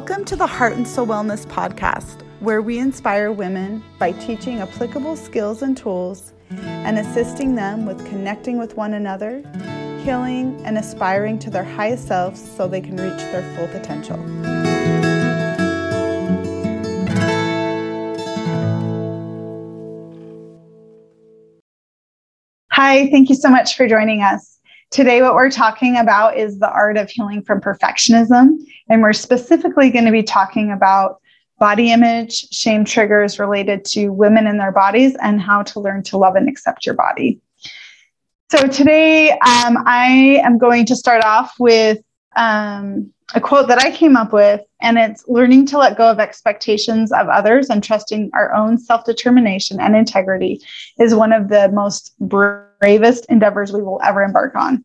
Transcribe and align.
Welcome 0.00 0.24
to 0.24 0.36
the 0.36 0.46
Heart 0.46 0.72
and 0.76 0.88
Soul 0.88 1.08
Wellness 1.08 1.44
Podcast, 1.44 2.22
where 2.40 2.62
we 2.62 2.78
inspire 2.78 3.32
women 3.32 3.84
by 3.98 4.12
teaching 4.12 4.60
applicable 4.60 5.14
skills 5.14 5.60
and 5.60 5.76
tools 5.76 6.32
and 6.48 6.98
assisting 6.98 7.54
them 7.54 7.84
with 7.84 7.98
connecting 8.08 8.56
with 8.56 8.78
one 8.78 8.94
another, 8.94 9.42
healing, 10.02 10.58
and 10.64 10.78
aspiring 10.78 11.38
to 11.40 11.50
their 11.50 11.64
highest 11.64 12.08
selves 12.08 12.40
so 12.40 12.66
they 12.66 12.80
can 12.80 12.96
reach 12.96 13.18
their 13.18 13.42
full 13.54 13.68
potential. 13.68 14.16
Hi, 22.72 23.10
thank 23.10 23.28
you 23.28 23.34
so 23.34 23.50
much 23.50 23.76
for 23.76 23.86
joining 23.86 24.22
us. 24.22 24.59
Today, 24.90 25.22
what 25.22 25.34
we're 25.34 25.50
talking 25.50 25.96
about 25.96 26.36
is 26.36 26.58
the 26.58 26.68
art 26.68 26.96
of 26.96 27.08
healing 27.08 27.42
from 27.42 27.60
perfectionism. 27.60 28.58
And 28.88 29.02
we're 29.02 29.12
specifically 29.12 29.90
going 29.90 30.04
to 30.04 30.10
be 30.10 30.24
talking 30.24 30.72
about 30.72 31.20
body 31.60 31.92
image, 31.92 32.48
shame 32.50 32.84
triggers 32.84 33.38
related 33.38 33.84
to 33.84 34.08
women 34.08 34.48
and 34.48 34.58
their 34.58 34.72
bodies, 34.72 35.14
and 35.22 35.40
how 35.40 35.62
to 35.62 35.78
learn 35.78 36.02
to 36.04 36.18
love 36.18 36.34
and 36.34 36.48
accept 36.48 36.84
your 36.84 36.96
body. 36.96 37.40
So, 38.50 38.66
today, 38.66 39.30
um, 39.30 39.78
I 39.86 40.40
am 40.44 40.58
going 40.58 40.86
to 40.86 40.96
start 40.96 41.22
off 41.22 41.54
with 41.60 41.98
um, 42.34 43.12
a 43.34 43.40
quote 43.40 43.68
that 43.68 43.78
I 43.78 43.92
came 43.92 44.16
up 44.16 44.32
with, 44.32 44.60
and 44.80 44.98
it's 44.98 45.24
learning 45.28 45.66
to 45.66 45.78
let 45.78 45.96
go 45.96 46.10
of 46.10 46.18
expectations 46.18 47.12
of 47.12 47.28
others 47.28 47.70
and 47.70 47.84
trusting 47.84 48.30
our 48.34 48.52
own 48.52 48.76
self 48.76 49.04
determination 49.04 49.78
and 49.78 49.94
integrity 49.94 50.60
is 50.98 51.14
one 51.14 51.32
of 51.32 51.48
the 51.48 51.68
most 51.68 52.14
bravest 52.80 53.26
endeavors 53.28 53.72
we 53.72 53.82
will 53.82 54.00
ever 54.02 54.22
embark 54.22 54.56
on. 54.56 54.84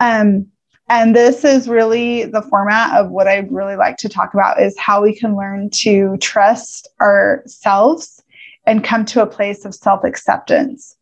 Um, 0.00 0.46
and 0.88 1.14
this 1.14 1.44
is 1.44 1.68
really 1.68 2.24
the 2.24 2.40
format 2.40 2.98
of 2.98 3.10
what 3.10 3.28
I'd 3.28 3.52
really 3.52 3.76
like 3.76 3.98
to 3.98 4.08
talk 4.08 4.32
about 4.32 4.60
is 4.60 4.78
how 4.78 5.02
we 5.02 5.14
can 5.14 5.36
learn 5.36 5.68
to 5.70 6.16
trust 6.18 6.88
ourselves 7.00 8.22
and 8.64 8.82
come 8.82 9.04
to 9.06 9.22
a 9.22 9.26
place 9.26 9.64
of 9.66 9.74
self 9.74 10.04
acceptance. 10.04 10.96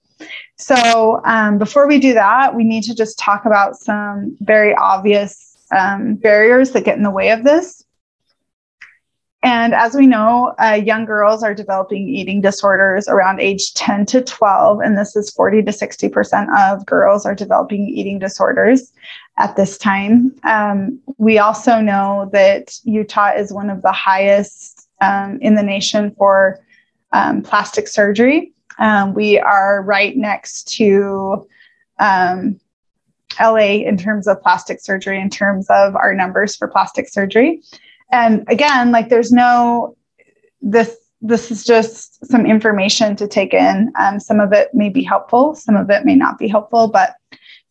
So, 0.57 1.21
um, 1.25 1.59
before 1.59 1.87
we 1.87 2.01
do 2.01 2.15
that, 2.15 2.55
we 2.55 2.65
need 2.65 2.83
to 2.85 2.95
just 2.95 3.19
talk 3.19 3.45
about 3.45 3.77
some 3.77 4.37
very 4.41 4.75
obvious 4.75 5.57
um, 5.77 6.15
barriers 6.15 6.71
that 6.73 6.85
get 6.85 6.97
in 6.97 7.03
the 7.03 7.11
way 7.11 7.31
of 7.31 7.45
this. 7.45 7.85
And 9.47 9.75
as 9.75 9.95
we 9.95 10.09
know, 10.09 10.57
uh, 10.61 10.73
young 10.73 11.05
girls 11.05 11.45
are 11.45 11.55
developing 11.55 12.09
eating 12.09 12.41
disorders 12.41 13.07
around 13.07 13.39
age 13.39 13.75
10 13.75 14.05
to 14.07 14.21
12, 14.21 14.81
and 14.81 14.99
this 14.99 15.15
is 15.15 15.31
40 15.31 15.63
to 15.63 15.71
60% 15.71 16.49
of 16.59 16.85
girls 16.85 17.25
are 17.25 17.35
developing 17.35 17.89
eating 17.89 18.19
disorders 18.19 18.93
at 19.39 19.55
this 19.55 19.79
time. 19.79 20.35
Um, 20.43 20.99
we 21.19 21.39
also 21.39 21.81
know 21.81 22.29
that 22.33 22.75
Utah 22.83 23.35
is 23.37 23.53
one 23.53 23.71
of 23.71 23.83
the 23.83 23.93
highest 23.93 24.89
um, 25.01 25.39
in 25.41 25.55
the 25.55 25.63
nation 25.63 26.13
for 26.19 26.59
um, 27.13 27.41
plastic 27.41 27.87
surgery. 27.87 28.53
Um, 28.81 29.15
we 29.15 29.39
are 29.39 29.81
right 29.81 30.17
next 30.17 30.67
to 30.79 31.47
um, 32.01 32.59
LA 33.41 33.85
in 33.87 33.97
terms 33.97 34.27
of 34.27 34.43
plastic 34.43 34.81
surgery, 34.81 35.21
in 35.21 35.31
terms 35.31 35.69
of 35.71 35.95
our 35.95 36.15
numbers 36.15 36.57
for 36.57 36.67
plastic 36.67 37.09
surgery 37.09 37.63
and 38.11 38.45
again 38.49 38.93
like 38.93 39.09
there's 39.09 39.33
no 39.33 39.97
this 40.61 40.97
this 41.23 41.51
is 41.51 41.65
just 41.65 42.25
some 42.27 42.45
information 42.45 43.17
to 43.17 43.27
take 43.27 43.55
in. 43.55 43.91
Um, 43.99 44.21
some 44.21 44.39
of 44.39 44.53
it 44.53 44.69
may 44.75 44.89
be 44.89 45.03
helpful 45.03 45.55
some 45.55 45.77
of 45.77 45.91
it 45.91 46.05
may 46.05 46.15
not 46.15 46.39
be 46.39 46.49
helpful 46.49 46.89
but 46.89 47.15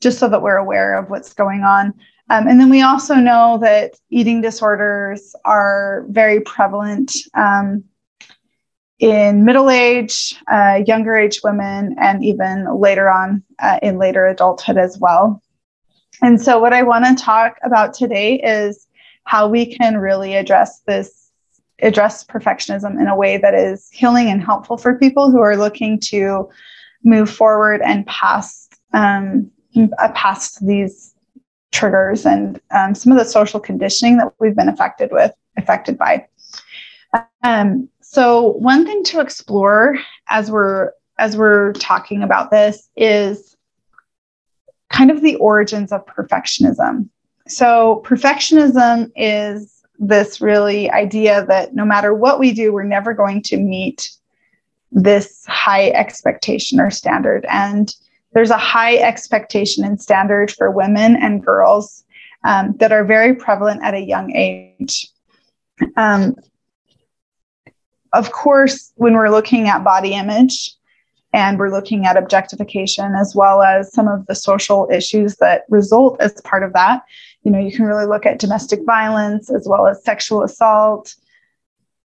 just 0.02 0.19
so 0.19 0.27
that 0.30 0.42
we're 0.42 0.58
aware 0.58 0.94
of 0.95 1.09
what's 1.09 1.33
going 1.33 1.61
on. 1.61 1.93
Um, 2.30 2.48
and 2.48 2.60
then 2.60 2.70
we 2.70 2.82
also 2.82 3.15
know 3.15 3.60
that 3.61 3.93
eating 4.10 4.42
disorders 4.42 5.36
are 5.45 6.05
very 6.10 6.42
prevalent 6.42 7.11
um, 7.36 7.83
in 8.99 9.45
middle 9.45 9.70
age 9.70 10.36
uh, 10.52 10.81
younger 10.86 11.15
age 11.15 11.42
women 11.43 11.95
and 11.99 12.23
even 12.23 12.80
later 12.80 13.10
on 13.10 13.43
uh, 13.60 13.80
in 13.83 13.98
later 13.98 14.26
adulthood 14.26 14.77
as 14.77 14.98
well. 14.98 15.42
And 16.21 16.42
so 16.42 16.60
what 16.60 16.73
i 16.73 16.81
want 16.81 17.05
to 17.05 17.23
talk 17.23 17.58
about 17.64 17.93
today 17.93 18.36
is 18.36 18.85
how 19.25 19.47
we 19.47 19.65
can 19.65 19.97
really 19.97 20.36
address 20.36 20.81
this 20.87 21.31
address 21.81 22.23
perfectionism 22.23 22.99
in 22.99 23.08
a 23.08 23.15
way 23.15 23.37
that 23.37 23.53
is 23.53 23.89
healing 23.91 24.27
and 24.27 24.41
helpful 24.41 24.77
for 24.77 24.97
people 24.97 25.30
who 25.30 25.41
are 25.41 25.58
looking 25.58 25.99
to 25.99 26.49
move 27.03 27.30
forward 27.30 27.81
and 27.81 28.05
past 28.08 28.75
um, 28.93 29.52
uh, 29.99 30.09
past 30.13 30.65
these 30.65 31.13
triggers 31.73 32.25
and 32.25 32.61
um, 32.71 32.95
some 32.95 33.11
of 33.11 33.17
the 33.17 33.25
social 33.25 33.59
conditioning 33.59 34.17
that 34.17 34.31
we've 34.39 34.55
been 34.55 34.69
affected 34.69 35.11
with 35.11 35.33
affected 35.57 35.97
by. 35.97 36.25
Um, 37.43 37.89
so 38.02 38.52
one 38.53 38.86
thing 38.86 39.03
to 39.05 39.19
explore 39.19 39.97
as 40.30 40.49
we're 40.49 40.92
as 41.19 41.36
we're 41.36 41.73
talking 41.73 42.23
about 42.23 42.52
this 42.52 42.89
is 42.95 43.55
kind 44.89 45.11
of 45.11 45.21
the 45.21 45.36
origins 45.36 45.92
of 45.92 46.05
perfectionism 46.05 47.09
so, 47.48 48.04
perfectionism 48.06 49.11
is 49.16 49.83
this 50.00 50.42
really 50.42 50.89
idea 50.92 51.45
that 51.45 51.76
no 51.76 51.86
matter 51.86 52.14
what 52.14 52.39
we 52.39 52.52
do, 52.52 52.73
we're 52.73 52.83
never 52.83 53.14
going 53.14 53.42
to 53.44 53.58
meet 53.58 54.10
this 54.92 55.45
high 55.45 55.89
expectation 55.89 56.80
or 56.80 56.89
standard. 56.89 57.45
And 57.50 57.94
there's 58.34 58.50
a 58.50 58.58
high 58.58 58.98
expectation 58.98 59.84
and 59.86 60.02
standard 60.02 60.52
for 60.52 60.72
women 60.72 61.16
and 61.16 61.44
girls 61.44 62.04
um, 62.44 62.76
that 62.78 62.92
are 62.92 63.04
very 63.04 63.36
prevalent 63.36 63.84
at 63.84 63.94
a 63.94 64.00
young 64.00 64.36
age. 64.36 65.08
Um, 65.98 66.36
of 68.14 68.32
course, 68.32 68.92
when 68.95 69.14
we're 69.14 69.30
looking 69.30 69.67
at 69.67 69.84
body 69.84 70.14
image 70.14 70.74
and 71.36 71.60
we're 71.60 71.70
looking 71.70 72.06
at 72.06 72.16
objectification 72.16 73.14
as 73.14 73.36
well 73.36 73.62
as 73.62 73.92
some 73.92 74.08
of 74.08 74.26
the 74.26 74.34
social 74.34 74.88
issues 74.90 75.36
that 75.36 75.66
result 75.68 76.20
as 76.22 76.40
part 76.42 76.64
of 76.64 76.72
that, 76.72 77.04
you 77.44 77.52
know, 77.52 77.60
you 77.60 77.76
can 77.76 77.84
really 77.84 78.06
look 78.06 78.26
at 78.26 78.40
domestic 78.40 78.86
violence 78.86 79.52
as 79.52 79.68
well 79.68 79.86
as 79.86 80.02
sexual 80.02 80.44
assault 80.44 81.14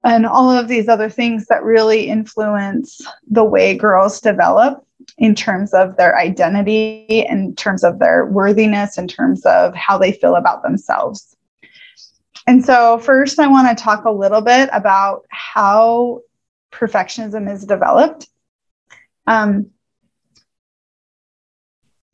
and 0.04 0.26
all 0.26 0.52
of 0.52 0.68
these 0.68 0.90
other 0.90 1.10
things 1.10 1.46
that 1.46 1.64
really 1.64 2.10
influence 2.10 3.00
the 3.26 3.46
way 3.46 3.78
girls 3.78 4.20
develop 4.20 4.86
in 5.18 5.34
terms 5.34 5.74
of 5.74 5.96
their 5.96 6.18
identity, 6.20 7.26
in 7.30 7.56
terms 7.56 7.86
of 7.86 8.00
their 8.00 8.26
worthiness, 8.26 8.98
in 8.98 9.08
terms 9.08 9.46
of 9.46 9.74
how 9.74 9.98
they 9.98 10.12
feel 10.12 10.36
about 10.36 10.64
themselves. 10.64 11.38
And 12.46 12.64
so, 12.64 12.98
first, 12.98 13.40
I 13.40 13.48
want 13.48 13.78
to 13.78 13.82
talk 13.82 14.04
a 14.04 14.12
little 14.12 14.42
bit 14.42 14.70
about 14.74 15.24
how 15.30 16.20
perfectionism 16.74 17.50
is 17.50 17.64
developed. 17.64 18.28
Um, 19.28 19.68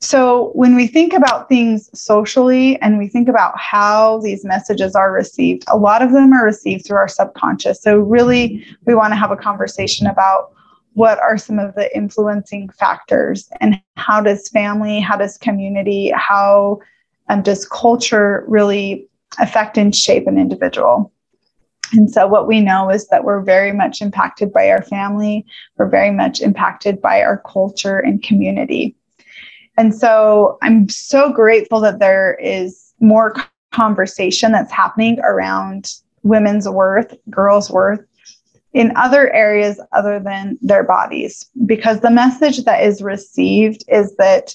so, 0.02 0.52
when 0.54 0.76
we 0.76 0.88
think 0.88 1.12
about 1.12 1.50
things 1.50 1.90
socially 1.94 2.82
and 2.82 2.98
we 2.98 3.10
think 3.10 3.28
about 3.28 3.60
how 3.60 4.20
these 4.22 4.46
messages 4.46 4.96
are 4.96 5.12
received, 5.12 5.66
a 5.68 5.78
lot 5.78 6.02
of 6.02 6.14
them 6.14 6.32
are 6.32 6.46
received 6.46 6.86
through 6.86 6.98
our 6.98 7.10
subconscious. 7.10 7.82
So, 7.82 7.98
really, 7.98 8.66
we 8.86 8.96
want 8.96 9.12
to 9.12 9.18
have 9.18 9.32
a 9.32 9.36
conversation 9.36 10.08
about 10.08 10.54
what 10.94 11.20
are 11.20 11.38
some 11.38 11.60
of 11.60 11.76
the 11.76 11.94
influencing 11.96 12.70
factors 12.70 13.50
and 13.60 13.82
how 13.98 14.22
does 14.22 14.48
family, 14.50 15.02
how 15.02 15.18
does 15.18 15.38
community, 15.38 16.12
how 16.16 16.80
um, 17.28 17.42
does 17.42 17.68
culture 17.68 18.46
really 18.48 19.08
affect 19.38 19.78
and 19.78 19.96
shape 19.96 20.28
an 20.28 20.38
individual? 20.38 21.12
And 21.94 22.12
so, 22.12 22.28
what 22.28 22.48
we 22.48 22.62
know 22.62 22.90
is 22.90 23.08
that 23.08 23.24
we're 23.24 23.42
very 23.42 23.72
much 23.72 24.02
impacted 24.02 24.54
by 24.54 24.70
our 24.70 24.84
family, 24.84 25.46
we're 25.78 25.90
very 25.90 26.12
much 26.12 26.42
impacted 26.42 27.02
by 27.02 27.22
our 27.22 27.42
culture 27.46 28.00
and 28.00 28.22
community. 28.22 28.96
And 29.78 29.96
so 29.96 30.58
I'm 30.62 30.90
so 30.90 31.32
grateful 31.32 31.80
that 31.80 32.00
there 32.00 32.36
is 32.36 32.94
more 33.00 33.34
conversation 33.72 34.52
that's 34.52 34.74
happening 34.74 35.20
around 35.22 35.94
women's 36.24 36.68
worth, 36.68 37.16
girls' 37.30 37.72
worth 37.72 38.06
in 38.74 38.92
other 38.98 39.32
areas 39.34 39.80
other 39.94 40.20
than 40.20 40.58
their 40.62 40.84
bodies, 40.84 41.50
because 41.66 42.02
the 42.02 42.12
message 42.12 42.66
that 42.66 42.84
is 42.84 43.02
received 43.02 43.84
is 43.88 44.16
that 44.18 44.54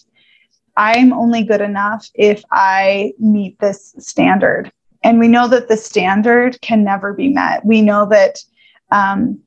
I'm 0.77 1.13
only 1.13 1.43
good 1.43 1.61
enough 1.61 2.09
if 2.15 2.45
I 2.53 3.13
meet 3.19 3.59
this 3.61 3.95
standard. 3.99 4.71
And 5.05 5.21
we 5.21 5.29
know 5.29 5.47
that 5.49 5.69
the 5.69 5.77
standard 5.77 6.61
can 6.63 6.83
never 6.83 7.13
be 7.13 7.29
met. 7.29 7.65
We 7.65 7.83
know 7.83 8.07
that 8.07 8.43
um, 8.91 9.39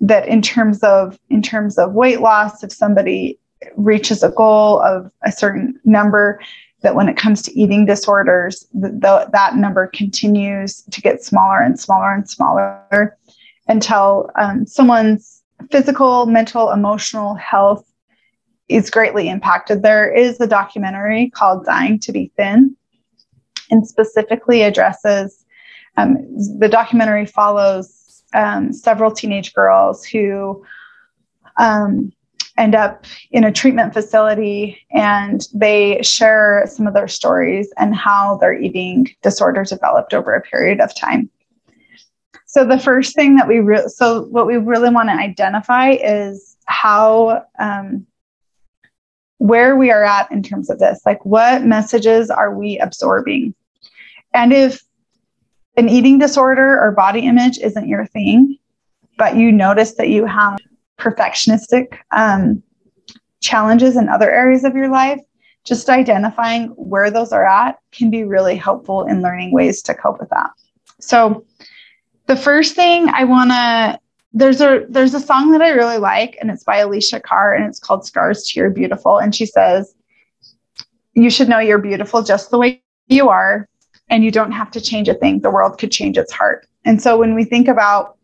that 0.00 0.26
in 0.26 0.42
terms 0.42 0.82
of 0.82 1.18
in 1.30 1.42
terms 1.42 1.78
of 1.78 1.92
weight 1.92 2.20
loss, 2.20 2.64
if 2.64 2.72
somebody 2.72 3.38
reaches 3.76 4.22
a 4.22 4.30
goal 4.30 4.80
of 4.80 5.10
a 5.24 5.32
certain 5.32 5.78
number 5.84 6.40
that 6.82 6.94
when 6.94 7.08
it 7.08 7.16
comes 7.16 7.40
to 7.42 7.58
eating 7.58 7.86
disorders 7.86 8.66
the, 8.74 9.28
that 9.32 9.56
number 9.56 9.86
continues 9.88 10.82
to 10.90 11.00
get 11.00 11.24
smaller 11.24 11.60
and 11.60 11.80
smaller 11.80 12.12
and 12.12 12.28
smaller 12.28 13.16
until 13.68 14.30
um, 14.36 14.66
someone's 14.66 15.42
physical 15.70 16.26
mental 16.26 16.70
emotional 16.70 17.34
health 17.34 17.90
is 18.68 18.90
greatly 18.90 19.28
impacted 19.28 19.82
there 19.82 20.12
is 20.12 20.40
a 20.40 20.46
documentary 20.46 21.30
called 21.30 21.64
dying 21.64 21.98
to 21.98 22.12
be 22.12 22.30
thin 22.36 22.76
and 23.70 23.86
specifically 23.86 24.62
addresses 24.62 25.44
Um, 25.96 26.16
the 26.58 26.68
documentary 26.68 27.26
follows 27.26 28.24
um, 28.34 28.72
several 28.72 29.12
teenage 29.12 29.54
girls 29.54 30.04
who 30.04 30.64
um, 31.56 32.12
end 32.56 32.74
up 32.74 33.06
in 33.30 33.44
a 33.44 33.52
treatment 33.52 33.94
facility 33.94 34.78
and 34.90 35.46
they 35.54 36.02
share 36.02 36.64
some 36.66 36.86
of 36.88 36.94
their 36.94 37.08
stories 37.08 37.72
and 37.76 37.94
how 37.94 38.38
their 38.38 38.54
eating 38.54 39.06
disorder 39.22 39.64
developed 39.64 40.14
over 40.14 40.34
a 40.34 40.40
period 40.42 40.80
of 40.80 40.94
time. 40.94 41.30
So 42.46 42.64
the 42.64 42.78
first 42.78 43.14
thing 43.14 43.36
that 43.36 43.48
we 43.48 43.62
so 43.88 44.26
what 44.30 44.46
we 44.46 44.56
really 44.56 44.90
want 44.90 45.08
to 45.08 45.14
identify 45.14 45.90
is 45.90 46.56
how 46.66 47.44
um, 47.58 48.06
where 49.44 49.76
we 49.76 49.90
are 49.90 50.02
at 50.02 50.30
in 50.32 50.42
terms 50.42 50.70
of 50.70 50.78
this. 50.78 51.02
Like 51.04 51.22
what 51.26 51.64
messages 51.64 52.30
are 52.30 52.56
we 52.56 52.78
absorbing? 52.78 53.54
And 54.32 54.54
if 54.54 54.82
an 55.76 55.90
eating 55.90 56.18
disorder 56.18 56.80
or 56.80 56.92
body 56.92 57.26
image 57.26 57.58
isn't 57.58 57.86
your 57.86 58.06
thing, 58.06 58.56
but 59.18 59.36
you 59.36 59.52
notice 59.52 59.96
that 59.96 60.08
you 60.08 60.24
have 60.24 60.58
perfectionistic 60.98 61.98
um, 62.16 62.62
challenges 63.42 63.98
in 63.98 64.08
other 64.08 64.32
areas 64.32 64.64
of 64.64 64.74
your 64.74 64.88
life, 64.88 65.20
just 65.62 65.90
identifying 65.90 66.68
where 66.68 67.10
those 67.10 67.30
are 67.30 67.46
at 67.46 67.76
can 67.92 68.10
be 68.10 68.24
really 68.24 68.56
helpful 68.56 69.04
in 69.04 69.20
learning 69.20 69.52
ways 69.52 69.82
to 69.82 69.92
cope 69.94 70.20
with 70.20 70.30
that. 70.30 70.52
So, 71.00 71.44
the 72.28 72.36
first 72.36 72.74
thing 72.74 73.10
I 73.10 73.24
want 73.24 73.50
to 73.50 74.00
there's 74.34 74.60
a 74.60 74.84
there's 74.88 75.14
a 75.14 75.20
song 75.20 75.52
that 75.52 75.62
I 75.62 75.70
really 75.70 75.98
like 75.98 76.36
and 76.40 76.50
it's 76.50 76.64
by 76.64 76.78
Alessia 76.78 77.22
Cara, 77.22 77.56
and 77.56 77.66
it's 77.66 77.78
called 77.78 78.04
Scars 78.04 78.46
to 78.48 78.60
Your 78.60 78.68
Beautiful 78.68 79.18
and 79.18 79.34
she 79.34 79.46
says 79.46 79.94
you 81.14 81.30
should 81.30 81.48
know 81.48 81.60
you're 81.60 81.78
beautiful 81.78 82.22
just 82.22 82.50
the 82.50 82.58
way 82.58 82.82
you 83.06 83.28
are 83.28 83.68
and 84.10 84.24
you 84.24 84.32
don't 84.32 84.52
have 84.52 84.70
to 84.72 84.80
change 84.80 85.08
a 85.08 85.14
thing 85.14 85.40
the 85.40 85.50
world 85.50 85.78
could 85.78 85.92
change 85.92 86.18
its 86.18 86.32
heart. 86.32 86.66
And 86.84 87.00
so 87.00 87.16
when 87.16 87.34
we 87.34 87.44
think 87.44 87.68
about 87.68 88.18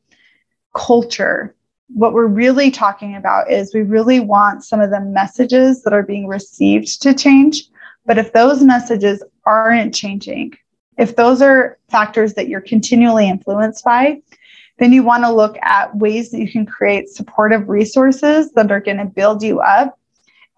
culture 0.75 1.55
what 1.95 2.13
we're 2.13 2.27
really 2.27 2.71
talking 2.71 3.17
about 3.17 3.51
is 3.51 3.75
we 3.75 3.83
really 3.83 4.21
want 4.21 4.65
some 4.65 4.81
of 4.81 4.91
the 4.91 5.01
messages 5.01 5.83
that 5.83 5.93
are 5.93 6.03
being 6.03 6.27
received 6.27 7.03
to 7.03 7.13
change. 7.13 7.65
But 8.07 8.19
if 8.19 8.33
those 8.33 8.63
messages 8.63 9.23
aren't 9.45 9.95
changing, 9.95 10.53
if 10.99 11.17
those 11.17 11.43
are 11.43 11.79
factors 11.89 12.35
that 12.35 12.49
you're 12.49 12.61
continually 12.61 13.29
influenced 13.29 13.85
by, 13.85 14.23
then 14.81 14.93
you 14.93 15.03
want 15.03 15.23
to 15.25 15.33
look 15.33 15.57
at 15.63 15.95
ways 15.95 16.31
that 16.31 16.41
you 16.41 16.51
can 16.51 16.65
create 16.65 17.11
supportive 17.11 17.69
resources 17.69 18.51
that 18.53 18.73
are 18.73 18.81
going 18.81 18.97
to 18.97 19.05
build 19.05 19.43
you 19.43 19.61
up 19.61 19.97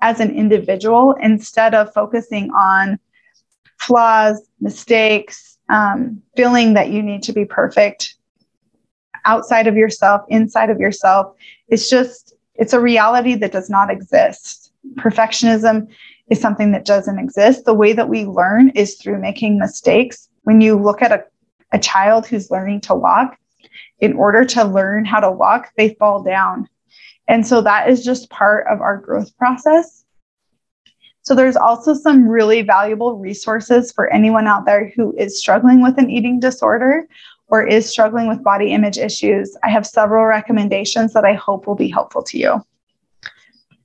as 0.01 0.21
an 0.21 0.31
individual 0.35 1.15
instead 1.21 1.75
of 1.75 1.93
focusing 1.93 2.51
on 2.53 2.99
flaws, 3.79 4.41
mistakes, 4.61 5.59
um, 5.69 6.23
feeling 6.37 6.75
that 6.75 6.91
you 6.91 7.03
need 7.03 7.23
to 7.25 7.33
be 7.33 7.45
perfect 7.45 8.15
outside 9.25 9.67
of 9.67 9.77
yourself, 9.77 10.23
inside 10.29 10.71
of 10.71 10.79
yourself. 10.79 11.35
It's 11.69 11.91
just, 11.91 12.35
it's 12.55 12.73
a 12.73 12.81
reality 12.81 13.35
that 13.35 13.53
does 13.53 13.69
not 13.69 13.91
exist. 13.91 14.73
Perfectionism 14.95 15.89
is 16.31 16.41
something 16.41 16.71
that 16.73 16.85
doesn't 16.85 17.19
exist. 17.19 17.65
The 17.65 17.75
way 17.75 17.93
that 17.93 18.09
we 18.09 18.25
learn 18.25 18.71
is 18.71 18.97
through 18.97 19.21
making 19.21 19.59
mistakes. 19.59 20.29
When 20.43 20.61
you 20.61 20.77
look 20.77 21.03
at 21.03 21.13
a, 21.13 21.25
a 21.73 21.79
child 21.79 22.27
who's 22.27 22.51
learning 22.51 22.83
to 22.83 22.95
walk, 22.95 23.37
in 24.03 24.13
order 24.15 24.45
to 24.45 24.65
learn 24.65 25.05
how 25.05 25.21
to 25.21 25.31
walk, 25.31 25.71
they 25.77 25.95
fall 25.95 26.23
down. 26.23 26.69
And 27.29 27.47
so 27.47 27.63
that 27.63 27.89
is 27.89 28.05
just 28.05 28.29
part 28.31 28.67
of 28.67 28.81
our 28.81 28.99
growth 28.99 29.35
process. 29.39 30.05
So 31.23 31.37
there's 31.37 31.57
also 31.57 31.95
some 31.95 32.29
really 32.29 32.63
valuable 32.63 33.17
resources 33.17 33.93
for 33.93 34.13
anyone 34.13 34.49
out 34.49 34.67
there 34.67 34.93
who 34.97 35.15
is 35.17 35.39
struggling 35.39 35.81
with 35.81 35.99
an 35.99 36.11
eating 36.11 36.41
disorder 36.41 37.07
or 37.47 37.65
is 37.65 37.89
struggling 37.89 38.27
with 38.27 38.43
body 38.43 38.73
image 38.73 38.99
issues, 38.99 39.57
I 39.63 39.69
have 39.69 39.87
several 39.87 40.25
recommendations 40.25 41.13
that 41.13 41.25
I 41.25 41.35
hope 41.35 41.67
will 41.67 41.77
be 41.77 41.89
helpful 41.89 42.23
to 42.25 42.39
you. 42.39 42.65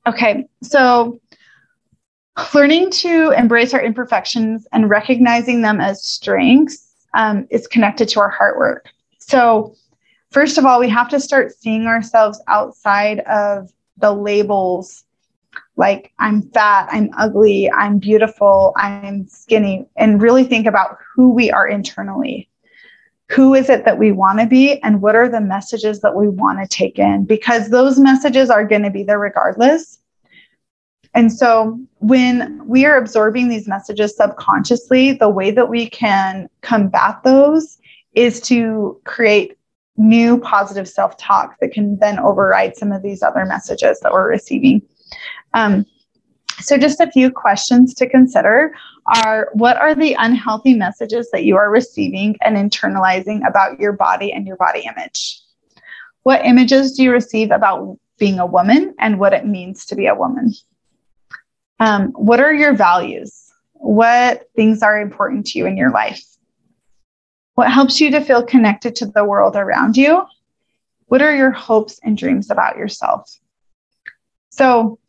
Okay, 0.07 0.47
so 0.63 1.19
learning 2.55 2.89
to 2.91 3.31
embrace 3.31 3.73
our 3.73 3.81
imperfections 3.81 4.65
and 4.71 4.89
recognizing 4.89 5.61
them 5.61 5.79
as 5.79 6.03
strengths 6.03 6.87
um, 7.13 7.45
is 7.51 7.67
connected 7.67 8.07
to 8.09 8.19
our 8.19 8.29
heart 8.29 8.57
work. 8.57 8.89
So, 9.19 9.75
first 10.31 10.57
of 10.57 10.65
all, 10.65 10.79
we 10.79 10.89
have 10.89 11.09
to 11.09 11.19
start 11.19 11.53
seeing 11.53 11.87
ourselves 11.87 12.41
outside 12.47 13.19
of 13.21 13.71
the 13.97 14.11
labels. 14.11 15.03
Like 15.75 16.11
I'm 16.19 16.41
fat, 16.51 16.89
I'm 16.91 17.09
ugly, 17.17 17.71
I'm 17.71 17.99
beautiful, 17.99 18.73
I'm 18.77 19.27
skinny, 19.27 19.85
and 19.95 20.21
really 20.21 20.43
think 20.43 20.67
about 20.67 20.97
who 21.15 21.29
we 21.29 21.51
are 21.51 21.67
internally. 21.67 22.49
Who 23.29 23.53
is 23.53 23.69
it 23.69 23.83
that 23.85 23.97
we 23.97 24.11
want 24.11 24.39
to 24.39 24.45
be 24.45 24.81
and 24.83 25.01
what 25.01 25.15
are 25.15 25.27
the 25.29 25.41
messages 25.41 25.99
that 26.01 26.15
we 26.15 26.29
want 26.29 26.59
to 26.59 26.67
take 26.67 26.97
in? 26.97 27.25
Because 27.25 27.69
those 27.69 27.99
messages 27.99 28.49
are 28.49 28.65
going 28.65 28.83
to 28.83 28.89
be 28.89 29.03
there 29.03 29.19
regardless. 29.19 29.99
And 31.13 31.33
so 31.33 31.79
when 31.99 32.65
we 32.67 32.85
are 32.85 32.97
absorbing 32.97 33.49
these 33.49 33.67
messages 33.67 34.15
subconsciously 34.15 35.13
the 35.13 35.29
way 35.29 35.51
that 35.51 35.67
we 35.67 35.89
can 35.89 36.47
combat 36.61 37.23
those 37.23 37.79
is 38.13 38.39
to 38.41 39.01
create 39.03 39.56
new 39.97 40.39
positive 40.39 40.87
self-talk 40.87 41.55
that 41.59 41.71
can 41.71 41.97
then 41.97 42.19
override 42.19 42.75
some 42.77 42.91
of 42.91 43.01
these 43.01 43.23
other 43.23 43.45
messages 43.45 43.99
that 43.99 44.11
we're 44.11 44.29
receiving 44.29 44.81
um, 45.53 45.85
so, 46.59 46.77
just 46.77 46.99
a 46.99 47.11
few 47.11 47.31
questions 47.31 47.93
to 47.95 48.09
consider 48.09 48.73
are 49.05 49.49
what 49.53 49.77
are 49.77 49.93
the 49.93 50.15
unhealthy 50.17 50.73
messages 50.73 51.29
that 51.31 51.43
you 51.43 51.55
are 51.55 51.69
receiving 51.69 52.35
and 52.41 52.57
internalizing 52.57 53.47
about 53.47 53.79
your 53.79 53.93
body 53.93 54.33
and 54.33 54.47
your 54.47 54.57
body 54.57 54.81
image? 54.81 55.39
What 56.23 56.43
images 56.45 56.93
do 56.93 57.03
you 57.03 57.11
receive 57.11 57.51
about 57.51 57.97
being 58.17 58.39
a 58.39 58.45
woman 58.45 58.95
and 58.99 59.19
what 59.19 59.33
it 59.33 59.45
means 59.45 59.85
to 59.85 59.95
be 59.95 60.07
a 60.07 60.15
woman? 60.15 60.51
Um, 61.79 62.07
what 62.13 62.39
are 62.39 62.53
your 62.53 62.73
values? 62.73 63.51
What 63.73 64.49
things 64.55 64.81
are 64.81 64.99
important 64.99 65.45
to 65.47 65.59
you 65.59 65.67
in 65.67 65.77
your 65.77 65.91
life? 65.91 66.23
What 67.57 67.71
helps 67.71 67.99
you 67.99 68.11
to 68.11 68.21
feel 68.21 68.43
connected 68.43 68.95
to 68.97 69.07
the 69.07 69.25
world 69.25 69.55
around 69.55 69.97
you? 69.97 70.23
What 71.07 71.23
are 71.23 71.35
your 71.35 71.49
hopes 71.49 71.99
and 72.03 72.15
dreams 72.15 72.51
about 72.51 72.77
yourself? 72.77 73.35
So, 74.51 74.99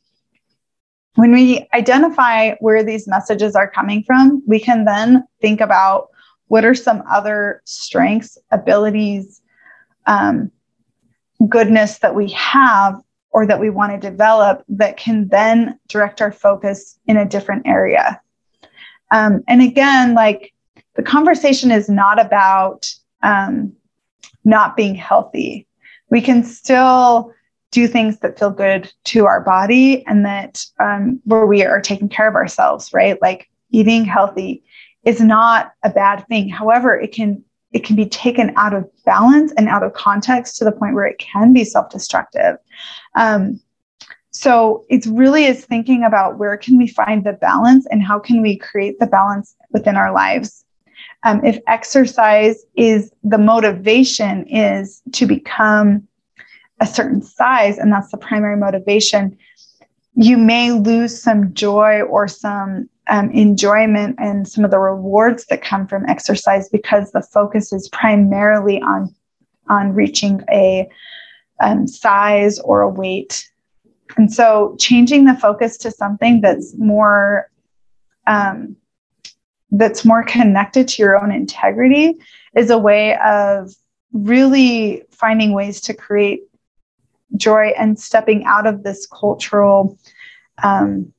when 1.16 1.30
we 1.30 1.68
identify 1.74 2.54
where 2.60 2.82
these 2.82 3.06
messages 3.06 3.54
are 3.54 3.70
coming 3.70 4.02
from, 4.02 4.42
we 4.46 4.60
can 4.60 4.86
then 4.86 5.24
think 5.42 5.60
about 5.60 6.08
what 6.46 6.64
are 6.64 6.74
some 6.74 7.02
other 7.06 7.60
strengths, 7.66 8.38
abilities, 8.50 9.42
um, 10.06 10.50
goodness 11.50 11.98
that 11.98 12.14
we 12.14 12.30
have 12.30 12.98
or 13.28 13.44
that 13.44 13.60
we 13.60 13.68
want 13.68 13.92
to 13.92 14.10
develop 14.10 14.64
that 14.70 14.96
can 14.96 15.28
then 15.28 15.78
direct 15.86 16.22
our 16.22 16.32
focus 16.32 16.98
in 17.06 17.18
a 17.18 17.28
different 17.28 17.66
area. 17.66 18.22
Um, 19.10 19.44
and 19.46 19.60
again, 19.60 20.14
like 20.14 20.54
the 20.98 21.04
conversation 21.04 21.70
is 21.70 21.88
not 21.88 22.20
about 22.20 22.92
um, 23.22 23.72
not 24.44 24.76
being 24.76 24.96
healthy. 24.96 25.64
We 26.10 26.20
can 26.20 26.42
still 26.42 27.32
do 27.70 27.86
things 27.86 28.18
that 28.18 28.36
feel 28.36 28.50
good 28.50 28.92
to 29.04 29.24
our 29.24 29.40
body 29.40 30.04
and 30.08 30.26
that 30.26 30.64
um, 30.80 31.20
where 31.24 31.46
we 31.46 31.62
are 31.64 31.80
taking 31.80 32.08
care 32.08 32.28
of 32.28 32.34
ourselves 32.34 32.92
right? 32.92 33.16
Like 33.22 33.48
eating 33.70 34.04
healthy 34.04 34.64
is 35.04 35.20
not 35.20 35.72
a 35.84 35.90
bad 35.90 36.26
thing. 36.26 36.48
However 36.48 36.98
it 36.98 37.12
can 37.12 37.44
it 37.70 37.84
can 37.84 37.94
be 37.94 38.06
taken 38.06 38.52
out 38.56 38.74
of 38.74 38.90
balance 39.04 39.52
and 39.56 39.68
out 39.68 39.84
of 39.84 39.92
context 39.92 40.56
to 40.56 40.64
the 40.64 40.72
point 40.72 40.94
where 40.94 41.06
it 41.06 41.18
can 41.18 41.52
be 41.52 41.64
self-destructive. 41.64 42.56
Um, 43.14 43.60
so 44.30 44.84
it's 44.88 45.06
really 45.06 45.44
is 45.44 45.64
thinking 45.64 46.02
about 46.02 46.38
where 46.38 46.56
can 46.56 46.76
we 46.76 46.88
find 46.88 47.22
the 47.22 47.34
balance 47.34 47.86
and 47.90 48.02
how 48.02 48.18
can 48.18 48.40
we 48.42 48.56
create 48.56 48.98
the 48.98 49.06
balance 49.06 49.54
within 49.70 49.96
our 49.96 50.12
lives 50.12 50.64
um, 51.24 51.44
if 51.44 51.58
exercise 51.66 52.64
is 52.76 53.10
the 53.24 53.38
motivation 53.38 54.46
is 54.46 55.02
to 55.12 55.26
become 55.26 56.06
a 56.80 56.86
certain 56.86 57.22
size 57.22 57.76
and 57.78 57.92
that's 57.92 58.10
the 58.10 58.16
primary 58.16 58.56
motivation, 58.56 59.36
you 60.14 60.36
may 60.36 60.72
lose 60.72 61.20
some 61.20 61.52
joy 61.54 62.02
or 62.02 62.28
some 62.28 62.88
um, 63.08 63.30
enjoyment 63.30 64.16
and 64.18 64.46
some 64.46 64.64
of 64.64 64.70
the 64.70 64.78
rewards 64.78 65.46
that 65.46 65.62
come 65.62 65.86
from 65.86 66.04
exercise 66.06 66.68
because 66.68 67.10
the 67.12 67.22
focus 67.22 67.72
is 67.72 67.88
primarily 67.88 68.80
on 68.82 69.14
on 69.68 69.94
reaching 69.94 70.42
a 70.50 70.88
um, 71.60 71.86
size 71.86 72.58
or 72.60 72.80
a 72.80 72.88
weight. 72.88 73.48
And 74.16 74.32
so 74.32 74.76
changing 74.78 75.26
the 75.26 75.34
focus 75.34 75.76
to 75.78 75.90
something 75.90 76.40
that's 76.40 76.74
more 76.78 77.50
um, 78.26 78.76
that's 79.70 80.04
more 80.04 80.22
connected 80.22 80.88
to 80.88 81.02
your 81.02 81.22
own 81.22 81.30
integrity 81.30 82.14
is 82.56 82.70
a 82.70 82.78
way 82.78 83.16
of 83.18 83.74
really 84.12 85.02
finding 85.10 85.52
ways 85.52 85.80
to 85.82 85.94
create 85.94 86.42
joy 87.36 87.72
and 87.78 87.98
stepping 88.00 88.44
out 88.44 88.66
of 88.66 88.82
this 88.82 89.06
cultural 89.06 89.98
um, 90.62 91.12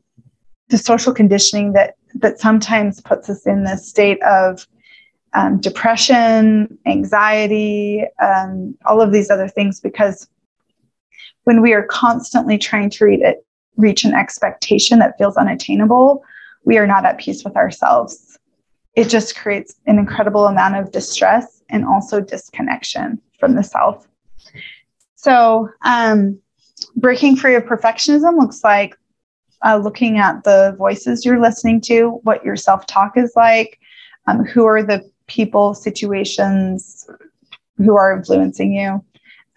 the 0.69 0.77
social 0.77 1.13
conditioning 1.13 1.73
that 1.73 1.95
that 2.15 2.39
sometimes 2.39 3.01
puts 3.01 3.29
us 3.29 3.45
in 3.45 3.63
this 3.63 3.87
state 3.87 4.21
of 4.23 4.67
um, 5.33 5.59
depression, 5.59 6.77
anxiety, 6.87 8.03
um, 8.21 8.75
all 8.85 8.99
of 8.99 9.11
these 9.11 9.29
other 9.29 9.47
things, 9.47 9.79
because 9.79 10.27
when 11.43 11.61
we 11.61 11.73
are 11.73 11.83
constantly 11.83 12.57
trying 12.57 12.89
to 12.89 13.05
it, 13.05 13.45
reach 13.77 14.03
an 14.03 14.13
expectation 14.13 14.99
that 14.99 15.17
feels 15.17 15.37
unattainable, 15.37 16.23
we 16.65 16.77
are 16.77 16.87
not 16.87 17.05
at 17.05 17.19
peace 17.19 17.43
with 17.43 17.55
ourselves. 17.55 18.38
It 18.95 19.09
just 19.09 19.35
creates 19.35 19.75
an 19.85 19.99
incredible 19.99 20.47
amount 20.47 20.75
of 20.75 20.91
distress 20.91 21.61
and 21.69 21.85
also 21.85 22.19
disconnection 22.19 23.21
from 23.39 23.55
the 23.55 23.63
self. 23.63 24.07
So, 25.15 25.69
um, 25.83 26.39
breaking 26.95 27.35
free 27.35 27.55
of 27.55 27.63
perfectionism 27.63 28.37
looks 28.37 28.63
like 28.63 28.95
uh, 29.65 29.77
looking 29.77 30.17
at 30.17 30.43
the 30.43 30.75
voices 30.77 31.25
you're 31.25 31.41
listening 31.41 31.81
to, 31.81 32.19
what 32.23 32.43
your 32.43 32.55
self 32.55 32.85
talk 32.85 33.17
is 33.17 33.33
like, 33.35 33.79
um, 34.27 34.45
who 34.45 34.65
are 34.65 34.83
the 34.83 35.09
people, 35.27 35.73
situations 35.73 37.07
who 37.77 37.95
are 37.95 38.15
influencing 38.15 38.73
you, 38.73 39.03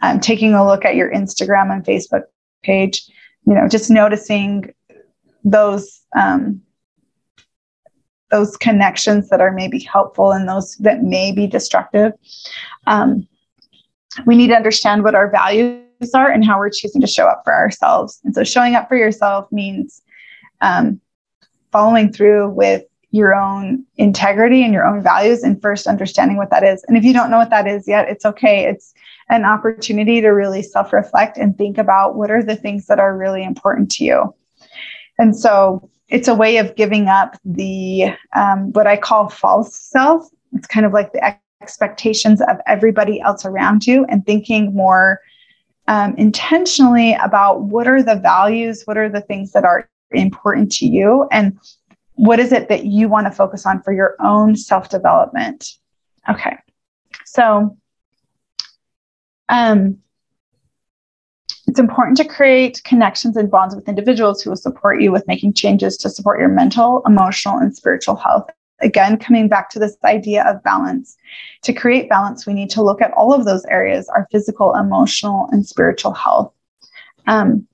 um, 0.03 0.21
taking 0.21 0.55
a 0.55 0.67
look 0.67 0.85
at 0.85 0.97
your 0.97 1.13
Instagram 1.13 1.73
and 1.73 1.85
Facebook 1.85 2.25
page, 2.63 3.09
you 3.47 3.55
know, 3.55 3.69
just 3.69 3.91
noticing 3.91 4.73
those 5.45 6.03
um, 6.17 6.61
those 8.33 8.57
connections 8.57 9.29
that 9.29 9.41
are 9.41 9.53
maybe 9.53 9.79
helpful 9.79 10.33
and 10.33 10.49
those 10.49 10.75
that 10.79 11.05
may 11.05 11.31
be 11.31 11.47
destructive. 11.47 12.13
Um, 12.87 13.29
we 14.27 14.35
need 14.37 14.49
to 14.49 14.57
understand 14.57 15.05
what 15.05 15.15
our 15.15 15.31
values 15.31 15.85
are 16.15 16.31
and 16.31 16.45
how 16.45 16.59
we're 16.59 16.71
choosing 16.71 17.01
to 17.01 17.07
show 17.07 17.27
up 17.27 17.43
for 17.45 17.55
ourselves. 17.55 18.21
And 18.25 18.35
so, 18.35 18.43
showing 18.43 18.75
up 18.75 18.89
for 18.89 18.97
yourself 18.97 19.51
means 19.53 20.03
um, 20.61 21.01
following 21.71 22.13
through 22.13 22.51
with 22.51 22.85
your 23.13 23.35
own 23.35 23.85
integrity 23.99 24.65
and 24.65 24.73
your 24.73 24.87
own 24.87 25.03
values 25.03 25.43
and 25.43 25.61
first 25.61 25.87
understanding 25.87 26.39
what 26.39 26.51
that 26.51 26.65
is. 26.65 26.83
And 26.89 26.97
if 26.97 27.05
you 27.05 27.13
don't 27.13 27.31
know 27.31 27.37
what 27.37 27.51
that 27.51 27.69
is 27.69 27.87
yet, 27.87 28.09
it's 28.09 28.25
okay. 28.25 28.65
It's 28.65 28.95
an 29.29 29.45
opportunity 29.45 30.23
to 30.23 30.29
really 30.29 30.63
self 30.63 30.93
reflect 30.93 31.37
and 31.37 31.57
think 31.57 31.77
about 31.77 32.17
what 32.17 32.31
are 32.31 32.43
the 32.43 32.57
things 32.57 32.87
that 32.87 32.99
are 32.99 33.17
really 33.17 33.45
important 33.45 33.91
to 33.93 34.05
you. 34.05 34.35
And 35.19 35.37
so 35.37 35.91
it's 36.13 36.29
a 36.29 36.35
way 36.35 36.59
of 36.59 36.77
giving 36.77 37.09
up 37.09 37.37
the 37.45 38.13
um, 38.37 38.71
what 38.73 38.87
I 38.87 38.97
call 38.99 39.31
false 39.31 39.75
self. 39.75 40.29
It's 40.53 40.67
kind 40.67 40.85
of 40.85 40.93
like 40.93 41.13
the 41.13 41.37
expectations 41.63 42.43
of 42.43 42.59
everybody 42.67 43.21
else 43.21 43.47
around 43.47 43.87
you 43.87 44.05
and 44.11 44.25
thinking 44.27 44.75
more 44.75 45.21
um, 45.89 46.15
intentionally 46.17 47.15
about 47.15 47.63
what 47.63 47.89
are 47.89 48.03
the 48.03 48.17
values, 48.17 48.83
what 48.85 48.99
are 48.99 49.09
the 49.09 49.23
things 49.23 49.53
that 49.53 49.65
are 49.65 49.89
important 50.11 50.71
to 50.73 50.87
you, 50.87 51.27
and 51.33 51.59
what 52.15 52.39
is 52.39 52.53
it 52.53 52.69
that 52.69 52.85
you 52.85 53.09
want 53.09 53.27
to 53.27 53.33
focus 53.33 53.65
on 53.65 53.83
for 53.83 53.93
your 53.93 54.15
own 54.21 54.55
self 54.55 54.91
development. 54.91 55.79
Okay, 56.29 56.57
so 57.25 57.77
um, 59.49 59.99
it's 61.67 61.79
important 61.79 62.17
to 62.17 62.25
create 62.25 62.83
connections 62.85 63.37
and 63.37 63.51
bonds 63.51 63.75
with 63.75 63.89
individuals 63.89 64.43
who 64.43 64.51
will 64.51 64.57
support 64.57 65.01
you 65.01 65.13
with 65.13 65.27
making 65.29 65.55
changes 65.55 65.97
to 65.99 66.11
support 66.11 66.41
your 66.41 66.49
mental, 66.49 67.03
emotional, 67.07 67.59
and 67.59 67.75
spiritual 67.75 68.17
health. 68.17 68.51
Again, 68.81 69.17
coming 69.17 69.49
back 69.49 69.71
to 69.71 69.79
this 69.79 69.97
idea 70.05 70.45
of 70.45 70.63
balance. 70.65 71.17
To 71.63 71.73
create 71.73 72.09
balance, 72.09 72.47
we 72.47 72.53
need 72.53 72.71
to 72.71 72.83
look 72.83 73.01
at 73.01 73.13
all 73.13 73.33
of 73.33 73.45
those 73.45 73.65
areas 73.67 74.09
our 74.09 74.27
physical, 74.33 74.75
emotional, 74.75 75.49
and 75.53 75.65
spiritual 75.65 76.13
health. 76.13 76.53
Um, 77.29 77.67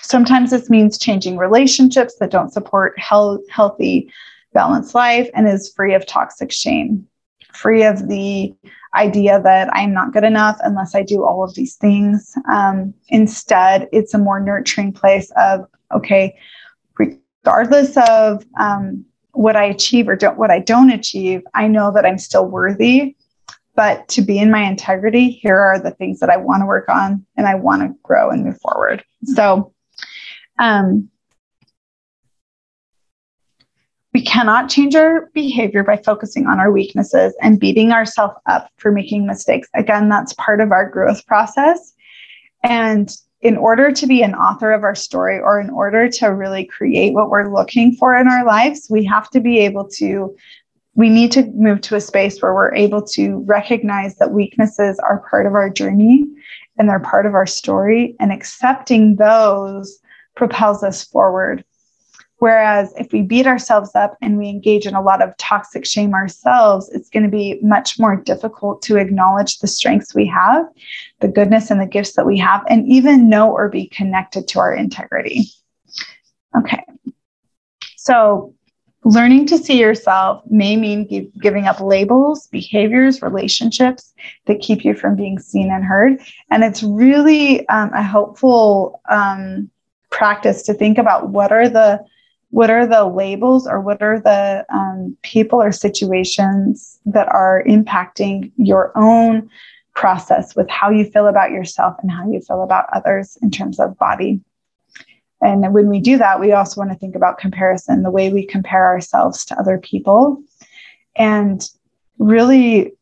sometimes 0.00 0.50
this 0.50 0.68
means 0.68 0.98
changing 0.98 1.36
relationships 1.36 2.16
that 2.18 2.32
don't 2.32 2.52
support 2.52 2.98
health, 2.98 3.42
healthy, 3.48 4.10
balanced 4.52 4.94
life 4.94 5.30
and 5.34 5.46
is 5.46 5.72
free 5.72 5.94
of 5.94 6.04
toxic 6.06 6.50
shame, 6.50 7.06
free 7.52 7.84
of 7.84 8.08
the 8.08 8.52
idea 8.96 9.40
that 9.42 9.68
I'm 9.72 9.92
not 9.92 10.12
good 10.12 10.24
enough 10.24 10.56
unless 10.62 10.94
I 10.94 11.02
do 11.02 11.24
all 11.24 11.44
of 11.44 11.54
these 11.54 11.76
things. 11.76 12.34
Um, 12.50 12.94
instead, 13.08 13.88
it's 13.92 14.14
a 14.14 14.18
more 14.18 14.40
nurturing 14.40 14.92
place 14.92 15.30
of, 15.36 15.66
okay, 15.94 16.36
regardless 16.98 17.96
of 18.08 18.44
um, 18.58 19.04
what 19.32 19.56
I 19.56 19.64
achieve 19.64 20.08
or 20.08 20.16
don't, 20.16 20.38
what 20.38 20.50
I 20.50 20.58
don't 20.58 20.90
achieve, 20.90 21.42
I 21.54 21.68
know 21.68 21.92
that 21.92 22.06
I'm 22.06 22.18
still 22.18 22.46
worthy. 22.46 23.16
But 23.74 24.08
to 24.08 24.22
be 24.22 24.38
in 24.38 24.50
my 24.50 24.62
integrity, 24.62 25.28
here 25.28 25.58
are 25.58 25.78
the 25.78 25.90
things 25.90 26.20
that 26.20 26.30
I 26.30 26.38
want 26.38 26.62
to 26.62 26.66
work 26.66 26.88
on 26.88 27.26
and 27.36 27.46
I 27.46 27.56
want 27.56 27.82
to 27.82 27.94
grow 28.02 28.30
and 28.30 28.42
move 28.42 28.58
forward. 28.58 29.04
So, 29.24 29.74
um, 30.58 31.10
we 34.16 34.22
cannot 34.22 34.70
change 34.70 34.94
our 34.94 35.28
behavior 35.34 35.84
by 35.84 35.98
focusing 35.98 36.46
on 36.46 36.58
our 36.58 36.72
weaknesses 36.72 37.34
and 37.42 37.60
beating 37.60 37.92
ourselves 37.92 38.34
up 38.46 38.70
for 38.78 38.90
making 38.90 39.26
mistakes. 39.26 39.68
Again, 39.74 40.08
that's 40.08 40.32
part 40.32 40.62
of 40.62 40.72
our 40.72 40.88
growth 40.88 41.26
process. 41.26 41.92
And 42.62 43.14
in 43.42 43.58
order 43.58 43.92
to 43.92 44.06
be 44.06 44.22
an 44.22 44.34
author 44.34 44.72
of 44.72 44.84
our 44.84 44.94
story 44.94 45.38
or 45.38 45.60
in 45.60 45.68
order 45.68 46.08
to 46.08 46.28
really 46.28 46.64
create 46.64 47.12
what 47.12 47.28
we're 47.28 47.52
looking 47.52 47.94
for 47.94 48.16
in 48.16 48.26
our 48.26 48.42
lives, 48.46 48.86
we 48.88 49.04
have 49.04 49.28
to 49.32 49.40
be 49.40 49.58
able 49.58 49.86
to, 49.98 50.34
we 50.94 51.10
need 51.10 51.30
to 51.32 51.44
move 51.48 51.82
to 51.82 51.96
a 51.96 52.00
space 52.00 52.40
where 52.40 52.54
we're 52.54 52.74
able 52.74 53.02
to 53.08 53.40
recognize 53.40 54.16
that 54.16 54.30
weaknesses 54.32 54.98
are 55.00 55.26
part 55.28 55.44
of 55.44 55.52
our 55.52 55.68
journey 55.68 56.24
and 56.78 56.88
they're 56.88 57.00
part 57.00 57.26
of 57.26 57.34
our 57.34 57.44
story. 57.44 58.16
And 58.18 58.32
accepting 58.32 59.16
those 59.16 60.00
propels 60.36 60.82
us 60.82 61.04
forward 61.04 61.65
Whereas 62.38 62.92
if 62.98 63.12
we 63.12 63.22
beat 63.22 63.46
ourselves 63.46 63.94
up 63.94 64.16
and 64.20 64.36
we 64.36 64.48
engage 64.48 64.86
in 64.86 64.94
a 64.94 65.00
lot 65.00 65.22
of 65.22 65.36
toxic 65.38 65.86
shame 65.86 66.12
ourselves, 66.12 66.90
it's 66.90 67.08
going 67.08 67.22
to 67.22 67.30
be 67.30 67.58
much 67.62 67.98
more 67.98 68.16
difficult 68.16 68.82
to 68.82 68.96
acknowledge 68.96 69.58
the 69.58 69.66
strengths 69.66 70.14
we 70.14 70.26
have, 70.26 70.66
the 71.20 71.28
goodness 71.28 71.70
and 71.70 71.80
the 71.80 71.86
gifts 71.86 72.12
that 72.12 72.26
we 72.26 72.38
have, 72.38 72.62
and 72.68 72.86
even 72.86 73.30
know 73.30 73.50
or 73.50 73.70
be 73.70 73.88
connected 73.88 74.46
to 74.48 74.60
our 74.60 74.74
integrity. 74.74 75.44
Okay. 76.58 76.84
So, 77.96 78.54
learning 79.04 79.46
to 79.46 79.56
see 79.56 79.78
yourself 79.78 80.42
may 80.50 80.76
mean 80.76 81.06
give, 81.06 81.26
giving 81.40 81.66
up 81.66 81.80
labels, 81.80 82.48
behaviors, 82.48 83.22
relationships 83.22 84.12
that 84.46 84.60
keep 84.60 84.84
you 84.84 84.94
from 84.94 85.16
being 85.16 85.38
seen 85.38 85.70
and 85.70 85.84
heard. 85.84 86.20
And 86.50 86.64
it's 86.64 86.82
really 86.82 87.66
um, 87.68 87.92
a 87.94 88.02
helpful 88.02 89.00
um, 89.08 89.70
practice 90.10 90.62
to 90.64 90.74
think 90.74 90.98
about 90.98 91.30
what 91.30 91.52
are 91.52 91.68
the 91.68 92.04
what 92.50 92.70
are 92.70 92.86
the 92.86 93.04
labels 93.04 93.66
or 93.66 93.80
what 93.80 94.02
are 94.02 94.20
the 94.20 94.64
um, 94.72 95.16
people 95.22 95.60
or 95.60 95.72
situations 95.72 96.98
that 97.06 97.28
are 97.28 97.64
impacting 97.66 98.52
your 98.56 98.92
own 98.96 99.48
process 99.94 100.54
with 100.54 100.68
how 100.68 100.90
you 100.90 101.04
feel 101.04 101.26
about 101.26 101.50
yourself 101.50 101.96
and 102.02 102.10
how 102.10 102.30
you 102.30 102.40
feel 102.40 102.62
about 102.62 102.86
others 102.92 103.36
in 103.42 103.50
terms 103.50 103.80
of 103.80 103.98
body? 103.98 104.40
And 105.42 105.74
when 105.74 105.88
we 105.88 106.00
do 106.00 106.16
that 106.18 106.40
we 106.40 106.52
also 106.52 106.80
want 106.80 106.92
to 106.92 106.98
think 106.98 107.14
about 107.14 107.38
comparison 107.38 108.02
the 108.02 108.10
way 108.10 108.32
we 108.32 108.46
compare 108.46 108.86
ourselves 108.86 109.44
to 109.46 109.58
other 109.58 109.78
people. 109.78 110.42
And 111.16 111.68
really 112.18 112.92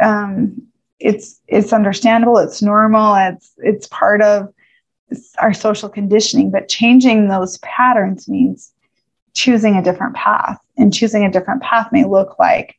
um, 0.00 0.62
it's 1.00 1.40
it's 1.46 1.72
understandable 1.72 2.38
it's 2.38 2.60
normal 2.60 3.14
it's 3.14 3.52
it's 3.58 3.86
part 3.88 4.20
of 4.20 4.52
our 5.38 5.54
social 5.54 5.88
conditioning 5.88 6.50
but 6.50 6.68
changing 6.68 7.28
those 7.28 7.58
patterns 7.58 8.28
means 8.28 8.72
choosing 9.38 9.76
a 9.76 9.82
different 9.82 10.16
path. 10.16 10.58
And 10.76 10.92
choosing 10.92 11.24
a 11.24 11.30
different 11.30 11.62
path 11.62 11.88
may 11.92 12.04
look 12.04 12.38
like, 12.38 12.76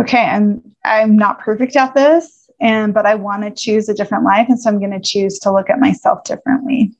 okay, 0.00 0.24
I'm 0.24 0.62
I'm 0.84 1.16
not 1.16 1.40
perfect 1.40 1.76
at 1.76 1.94
this, 1.94 2.48
and 2.60 2.94
but 2.94 3.06
I 3.06 3.16
want 3.16 3.42
to 3.42 3.50
choose 3.50 3.88
a 3.88 3.94
different 3.94 4.24
life. 4.24 4.46
And 4.48 4.60
so 4.60 4.70
I'm 4.70 4.78
going 4.78 4.92
to 4.92 5.00
choose 5.00 5.38
to 5.40 5.52
look 5.52 5.70
at 5.70 5.80
myself 5.80 6.24
differently. 6.24 6.92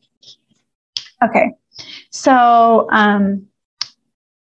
Okay. 1.23 1.53
So 2.11 2.89
um, 2.91 3.47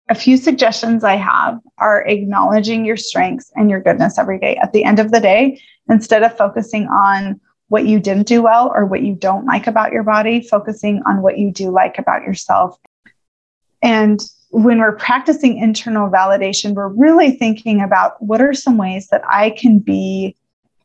a 0.08 0.14
few 0.14 0.36
suggestions 0.36 1.04
I 1.04 1.16
have 1.16 1.58
are 1.78 2.06
acknowledging 2.06 2.84
your 2.84 2.96
strengths 2.96 3.50
and 3.56 3.70
your 3.70 3.80
goodness 3.80 4.18
every 4.18 4.38
day. 4.38 4.56
At 4.56 4.72
the 4.72 4.84
end 4.84 4.98
of 4.98 5.10
the 5.10 5.20
day, 5.20 5.60
instead 5.88 6.22
of 6.22 6.36
focusing 6.36 6.86
on 6.86 7.40
what 7.68 7.86
you 7.86 7.98
didn't 7.98 8.26
do 8.26 8.42
well 8.42 8.70
or 8.74 8.84
what 8.84 9.02
you 9.02 9.14
don't 9.14 9.46
like 9.46 9.66
about 9.66 9.92
your 9.92 10.02
body, 10.02 10.42
focusing 10.42 11.02
on 11.06 11.22
what 11.22 11.38
you 11.38 11.50
do 11.50 11.70
like 11.70 11.98
about 11.98 12.22
yourself 12.22 12.78
and 13.82 14.20
when 14.50 14.78
we're 14.78 14.96
practicing 14.96 15.56
internal 15.56 16.10
validation, 16.10 16.74
we're 16.74 16.88
really 16.88 17.32
thinking 17.32 17.80
about 17.80 18.22
what 18.22 18.42
are 18.42 18.52
some 18.52 18.76
ways 18.76 19.08
that 19.08 19.22
I 19.28 19.50
can 19.50 19.78
be, 19.78 20.36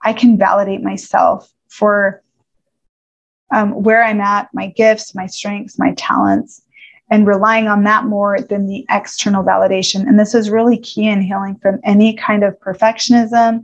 I 0.03 0.13
can 0.13 0.37
validate 0.37 0.81
myself 0.81 1.51
for 1.67 2.23
um, 3.53 3.83
where 3.83 4.03
I'm 4.03 4.21
at, 4.21 4.49
my 4.53 4.67
gifts, 4.67 5.13
my 5.13 5.25
strengths, 5.25 5.77
my 5.77 5.93
talents, 5.95 6.61
and 7.11 7.27
relying 7.27 7.67
on 7.67 7.83
that 7.83 8.05
more 8.05 8.39
than 8.39 8.67
the 8.67 8.85
external 8.89 9.43
validation. 9.43 10.07
And 10.07 10.17
this 10.17 10.33
is 10.33 10.49
really 10.49 10.77
key 10.77 11.07
in 11.07 11.21
healing 11.21 11.57
from 11.61 11.79
any 11.83 12.15
kind 12.15 12.43
of 12.45 12.59
perfectionism, 12.59 13.61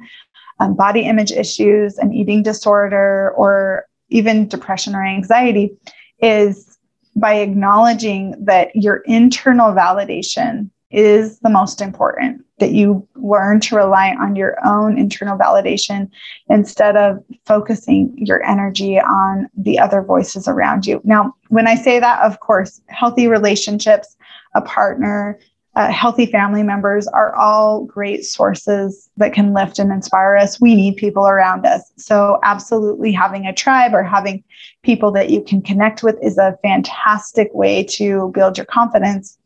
um, 0.59 0.75
body 0.75 1.01
image 1.01 1.31
issues, 1.31 1.97
an 1.97 2.13
eating 2.13 2.43
disorder, 2.43 3.33
or 3.37 3.85
even 4.09 4.47
depression 4.47 4.95
or 4.95 5.05
anxiety. 5.05 5.77
Is 6.19 6.72
by 7.15 7.35
acknowledging 7.35 8.35
that 8.39 8.75
your 8.75 8.97
internal 9.05 9.71
validation 9.73 10.69
is 10.91 11.39
the 11.39 11.49
most 11.49 11.81
important. 11.81 12.43
that 12.59 12.71
you 12.71 13.05
learn 13.15 13.59
to 13.59 13.75
rely 13.75 14.15
on 14.21 14.37
your 14.37 14.55
own 14.65 14.97
internal 14.97 15.37
validation 15.37 16.09
instead 16.49 16.95
of 16.95 17.21
focusing 17.45 18.13
your 18.15 18.41
energy 18.43 18.97
on 18.99 19.49
the 19.57 19.77
other 19.77 20.01
voices 20.01 20.47
around 20.47 20.85
you. 20.85 21.01
Now, 21.03 21.35
when 21.49 21.67
I 21.67 21.75
say 21.75 21.99
that, 21.99 22.21
of 22.21 22.39
course, 22.39 22.79
healthy 22.87 23.27
relationships, 23.27 24.15
a 24.55 24.61
partner, 24.61 25.39
uh, 25.75 25.91
healthy 25.91 26.27
family 26.27 26.61
members 26.61 27.07
are 27.07 27.35
all 27.35 27.83
great 27.85 28.23
sources 28.25 29.09
that 29.17 29.33
can 29.33 29.53
lift 29.53 29.79
and 29.79 29.91
inspire 29.91 30.37
us. 30.37 30.61
We 30.61 30.75
need 30.75 30.97
people 30.97 31.27
around 31.27 31.65
us. 31.65 31.91
So, 31.97 32.39
absolutely, 32.43 33.11
having 33.11 33.47
a 33.47 33.53
tribe 33.53 33.95
or 33.95 34.03
having 34.03 34.43
people 34.83 35.11
that 35.13 35.31
you 35.31 35.43
can 35.43 35.61
connect 35.61 36.03
with 36.03 36.17
is 36.21 36.37
a 36.37 36.57
fantastic 36.61 37.51
way 37.53 37.83
to 37.85 38.29
build 38.35 38.57
your 38.57 38.67
confidence. 38.67 39.37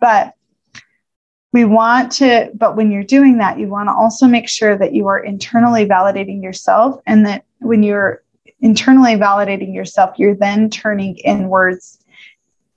But 0.00 0.34
we 1.52 1.64
want 1.64 2.10
to, 2.12 2.50
but 2.54 2.76
when 2.76 2.90
you're 2.90 3.04
doing 3.04 3.38
that, 3.38 3.58
you 3.58 3.68
want 3.68 3.88
to 3.88 3.92
also 3.92 4.26
make 4.26 4.48
sure 4.48 4.76
that 4.76 4.94
you 4.94 5.06
are 5.06 5.18
internally 5.18 5.86
validating 5.86 6.42
yourself 6.42 7.00
and 7.06 7.24
that 7.26 7.44
when 7.60 7.84
you're 7.84 8.22
internally 8.60 9.14
validating 9.14 9.74
yourself, 9.74 10.18
you're 10.18 10.34
then 10.34 10.70
turning 10.70 11.16
inwards 11.18 12.01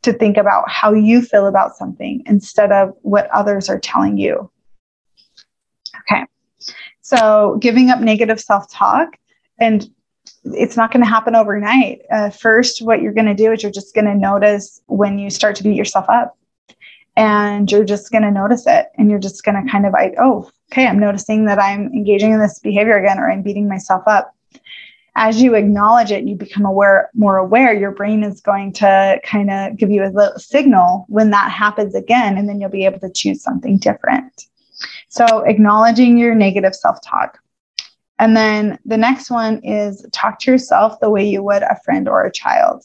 to 0.05 0.13
think 0.13 0.37
about 0.37 0.69
how 0.69 0.93
you 0.93 1.21
feel 1.21 1.47
about 1.47 1.75
something 1.75 2.23
instead 2.25 2.71
of 2.71 2.93
what 3.01 3.29
others 3.31 3.69
are 3.69 3.79
telling 3.79 4.17
you. 4.17 4.49
Okay. 6.01 6.25
So, 7.01 7.57
giving 7.59 7.89
up 7.89 7.99
negative 7.99 8.39
self 8.39 8.71
talk, 8.71 9.17
and 9.59 9.87
it's 10.43 10.77
not 10.77 10.91
going 10.91 11.03
to 11.03 11.09
happen 11.09 11.35
overnight. 11.35 12.01
Uh, 12.11 12.29
first, 12.29 12.81
what 12.81 13.01
you're 13.01 13.13
going 13.13 13.27
to 13.27 13.33
do 13.33 13.51
is 13.51 13.63
you're 13.63 13.71
just 13.71 13.93
going 13.93 14.05
to 14.05 14.15
notice 14.15 14.81
when 14.87 15.19
you 15.19 15.29
start 15.29 15.55
to 15.57 15.63
beat 15.63 15.75
yourself 15.75 16.05
up 16.09 16.37
and 17.17 17.71
you're 17.71 17.85
just 17.85 18.11
going 18.11 18.23
to 18.23 18.31
notice 18.31 18.65
it 18.67 18.87
and 18.97 19.09
you're 19.09 19.19
just 19.19 19.43
going 19.43 19.63
to 19.63 19.71
kind 19.71 19.85
of 19.85 19.93
like 19.93 20.13
oh 20.19 20.49
okay 20.71 20.85
i'm 20.85 20.99
noticing 20.99 21.45
that 21.45 21.59
i'm 21.59 21.87
engaging 21.93 22.31
in 22.31 22.39
this 22.39 22.59
behavior 22.59 22.97
again 22.97 23.19
or 23.19 23.31
i'm 23.31 23.41
beating 23.41 23.67
myself 23.67 24.03
up 24.07 24.34
as 25.15 25.41
you 25.41 25.55
acknowledge 25.55 26.11
it 26.11 26.19
and 26.19 26.29
you 26.29 26.35
become 26.35 26.65
aware 26.65 27.09
more 27.13 27.37
aware 27.37 27.73
your 27.73 27.91
brain 27.91 28.23
is 28.23 28.41
going 28.41 28.73
to 28.73 29.19
kind 29.23 29.49
of 29.49 29.77
give 29.77 29.89
you 29.89 30.03
a 30.03 30.11
little 30.11 30.37
signal 30.37 31.05
when 31.07 31.29
that 31.29 31.51
happens 31.51 31.95
again 31.95 32.37
and 32.37 32.49
then 32.49 32.59
you'll 32.59 32.69
be 32.69 32.85
able 32.85 32.99
to 32.99 33.11
choose 33.11 33.41
something 33.41 33.77
different. 33.77 34.43
So 35.07 35.41
acknowledging 35.41 36.17
your 36.17 36.35
negative 36.35 36.75
self-talk. 36.75 37.39
And 38.19 38.35
then 38.35 38.77
the 38.85 38.97
next 38.97 39.29
one 39.29 39.61
is 39.63 40.05
talk 40.11 40.39
to 40.39 40.51
yourself 40.51 40.99
the 40.99 41.09
way 41.09 41.27
you 41.27 41.43
would 41.43 41.63
a 41.63 41.79
friend 41.83 42.07
or 42.07 42.25
a 42.25 42.31
child. 42.31 42.83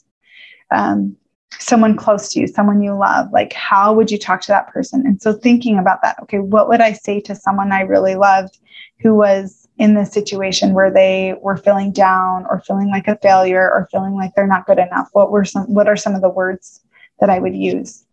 Um, 0.72 1.16
someone 1.58 1.96
close 1.96 2.28
to 2.30 2.40
you, 2.40 2.46
someone 2.46 2.80
you 2.80 2.94
love, 2.94 3.28
like 3.32 3.52
how 3.52 3.92
would 3.92 4.10
you 4.10 4.18
talk 4.18 4.40
to 4.42 4.48
that 4.48 4.68
person? 4.68 5.04
And 5.04 5.20
so 5.20 5.32
thinking 5.32 5.78
about 5.78 6.00
that, 6.02 6.16
okay, 6.22 6.38
what 6.38 6.68
would 6.68 6.80
I 6.80 6.92
say 6.92 7.20
to 7.22 7.34
someone 7.34 7.72
I 7.72 7.80
really 7.82 8.14
loved 8.14 8.58
who 9.00 9.14
was 9.14 9.59
in 9.80 9.94
this 9.94 10.12
situation 10.12 10.74
where 10.74 10.92
they 10.92 11.34
were 11.40 11.56
feeling 11.56 11.90
down 11.90 12.46
or 12.48 12.60
feeling 12.60 12.88
like 12.88 13.08
a 13.08 13.16
failure 13.16 13.68
or 13.68 13.88
feeling 13.90 14.14
like 14.14 14.32
they're 14.36 14.46
not 14.46 14.66
good 14.66 14.78
enough? 14.78 15.08
What 15.12 15.32
were 15.32 15.44
some 15.44 15.64
what 15.74 15.88
are 15.88 15.96
some 15.96 16.14
of 16.14 16.22
the 16.22 16.28
words 16.28 16.80
that 17.18 17.30
I 17.30 17.40
would 17.40 17.56
use? 17.56 18.04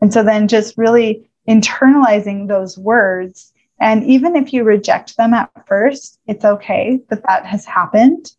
And 0.00 0.12
so 0.12 0.24
then 0.24 0.48
just 0.48 0.76
really 0.76 1.30
internalizing 1.48 2.48
those 2.48 2.76
words 2.76 3.52
and 3.80 4.04
even 4.04 4.36
if 4.36 4.52
you 4.52 4.62
reject 4.62 5.16
them 5.16 5.32
at 5.32 5.50
first, 5.66 6.20
it's 6.26 6.44
okay 6.44 7.00
that 7.08 7.22
that 7.26 7.46
has 7.46 7.64
happened. 7.64 8.32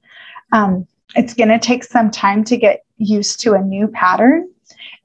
Um, 0.52 0.88
it's 1.16 1.34
going 1.34 1.50
to 1.50 1.60
take 1.60 1.84
some 1.84 2.12
time 2.12 2.44
to 2.46 2.58
get 2.58 2.86
used 2.98 3.40
to 3.42 3.54
a 3.54 3.62
new 3.62 3.88
pattern. 3.88 4.48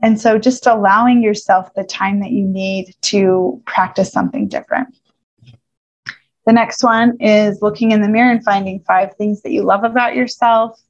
And 0.03 0.21
so 0.21 0.39
just 0.39 0.67
allowing 0.67 1.23
yourself 1.23 1.73
the 1.75 1.85
time 1.85 2.21
that 2.21 2.33
you 2.33 2.47
need 2.47 2.95
to 3.03 3.61
practice 3.67 4.13
something 4.13 4.47
different. 4.47 4.95
The 6.47 6.53
next 6.53 6.83
one 6.85 7.17
is 7.21 7.61
looking 7.61 7.91
in 7.91 8.03
the 8.03 8.09
mirror 8.09 8.31
and 8.31 8.45
finding 8.45 8.81
five 8.81 9.15
things 9.17 9.43
that 9.43 9.51
you 9.51 9.63
love 9.63 9.85
about 9.85 10.15
yourself. 10.15 10.81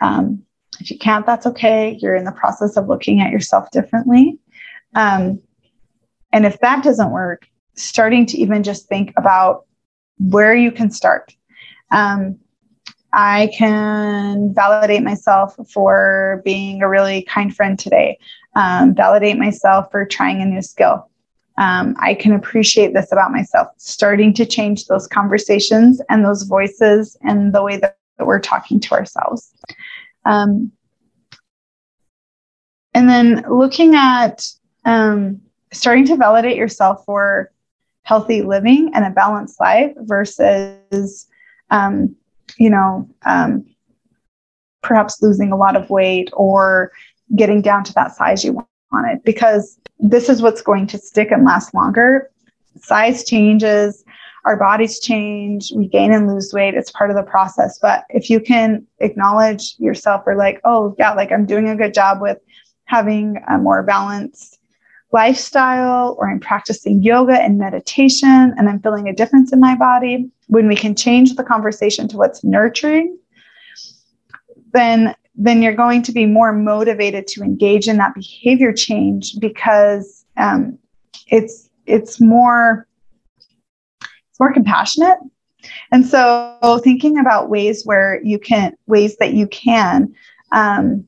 Um, 0.00 0.44
if 0.80 0.90
you 0.90 0.98
can't, 0.98 1.26
that's 1.26 1.46
okay. 1.46 1.98
You're 2.00 2.14
in 2.14 2.24
the 2.24 2.32
process 2.32 2.76
of 2.76 2.88
looking 2.88 3.20
at 3.20 3.32
yourself 3.32 3.70
differently. 3.72 4.38
Um, 4.94 5.40
and 6.32 6.46
if 6.46 6.58
that 6.60 6.82
doesn't 6.82 7.10
work, 7.10 7.46
starting 7.74 8.26
to 8.26 8.38
even 8.38 8.62
just 8.62 8.88
think 8.88 9.12
about 9.16 9.66
where 10.18 10.54
you 10.54 10.70
can 10.70 10.90
start. 10.90 11.34
Um, 11.90 12.38
I 13.12 13.50
can 13.56 14.54
validate 14.54 15.02
myself 15.02 15.56
for 15.70 16.40
being 16.44 16.82
a 16.82 16.88
really 16.88 17.22
kind 17.22 17.54
friend 17.54 17.78
today, 17.78 18.18
um, 18.54 18.94
validate 18.94 19.36
myself 19.36 19.90
for 19.90 20.06
trying 20.06 20.40
a 20.40 20.46
new 20.46 20.62
skill. 20.62 21.10
Um, 21.58 21.94
I 21.98 22.14
can 22.14 22.32
appreciate 22.32 22.94
this 22.94 23.12
about 23.12 23.32
myself, 23.32 23.68
starting 23.76 24.32
to 24.34 24.46
change 24.46 24.86
those 24.86 25.06
conversations 25.06 26.00
and 26.08 26.24
those 26.24 26.44
voices 26.44 27.16
and 27.22 27.54
the 27.54 27.62
way 27.62 27.76
that, 27.78 27.96
we're 28.18 28.40
talking 28.40 28.78
to 28.78 28.94
ourselves. 28.94 29.52
Um, 30.26 30.70
and 32.94 33.08
then 33.08 33.44
looking 33.50 33.96
at 33.96 34.46
um, 34.84 35.40
starting 35.72 36.06
to 36.06 36.16
validate 36.16 36.56
yourself 36.56 37.04
for 37.04 37.50
healthy 38.02 38.42
living 38.42 38.92
and 38.94 39.04
a 39.04 39.10
balanced 39.10 39.58
life 39.58 39.92
versus 39.96 41.26
um, 41.70 42.14
you 42.58 42.70
know, 42.70 43.08
um, 43.26 43.64
perhaps 44.82 45.22
losing 45.22 45.52
a 45.52 45.56
lot 45.56 45.76
of 45.76 45.90
weight 45.90 46.30
or 46.32 46.92
getting 47.34 47.62
down 47.62 47.82
to 47.84 47.92
that 47.94 48.14
size 48.14 48.44
you 48.44 48.64
wanted, 48.92 49.22
because 49.24 49.78
this 49.98 50.28
is 50.28 50.42
what's 50.42 50.62
going 50.62 50.86
to 50.88 50.98
stick 50.98 51.30
and 51.30 51.44
last 51.44 51.74
longer. 51.74 52.30
Size 52.76 53.24
changes, 53.24 54.04
our 54.44 54.56
bodies 54.56 54.98
change, 54.98 55.72
we 55.74 55.86
gain 55.86 56.12
and 56.12 56.26
lose 56.26 56.52
weight. 56.52 56.74
It's 56.74 56.90
part 56.90 57.10
of 57.10 57.16
the 57.16 57.22
process. 57.22 57.78
But 57.80 58.04
if 58.10 58.28
you 58.28 58.40
can 58.40 58.84
acknowledge 58.98 59.74
yourself 59.78 60.22
or 60.26 60.36
like, 60.36 60.60
oh, 60.64 60.94
yeah, 60.98 61.12
like 61.12 61.30
I'm 61.30 61.46
doing 61.46 61.68
a 61.68 61.76
good 61.76 61.94
job 61.94 62.20
with 62.20 62.38
having 62.86 63.42
a 63.48 63.58
more 63.58 63.82
balanced 63.82 64.58
lifestyle 65.12 66.16
or 66.18 66.28
I'm 66.28 66.40
practicing 66.40 67.02
yoga 67.02 67.40
and 67.40 67.58
meditation 67.58 68.54
and 68.56 68.68
I'm 68.68 68.80
feeling 68.80 69.08
a 69.08 69.14
difference 69.14 69.52
in 69.52 69.60
my 69.60 69.76
body, 69.76 70.30
when 70.48 70.66
we 70.66 70.76
can 70.76 70.94
change 70.94 71.34
the 71.34 71.44
conversation 71.44 72.08
to 72.08 72.16
what's 72.16 72.42
nurturing, 72.42 73.16
then 74.72 75.14
then 75.34 75.62
you're 75.62 75.74
going 75.74 76.02
to 76.02 76.12
be 76.12 76.26
more 76.26 76.52
motivated 76.52 77.26
to 77.26 77.42
engage 77.42 77.88
in 77.88 77.96
that 77.96 78.14
behavior 78.14 78.72
change 78.72 79.34
because 79.38 80.24
um, 80.36 80.78
it's 81.28 81.70
it's 81.86 82.20
more 82.20 82.86
it's 84.30 84.40
more 84.40 84.52
compassionate 84.52 85.18
and 85.90 86.06
so 86.06 86.80
thinking 86.82 87.18
about 87.18 87.50
ways 87.50 87.84
where 87.84 88.20
you 88.22 88.38
can 88.38 88.74
ways 88.86 89.16
that 89.18 89.32
you 89.32 89.46
can 89.46 90.14
um, 90.52 91.06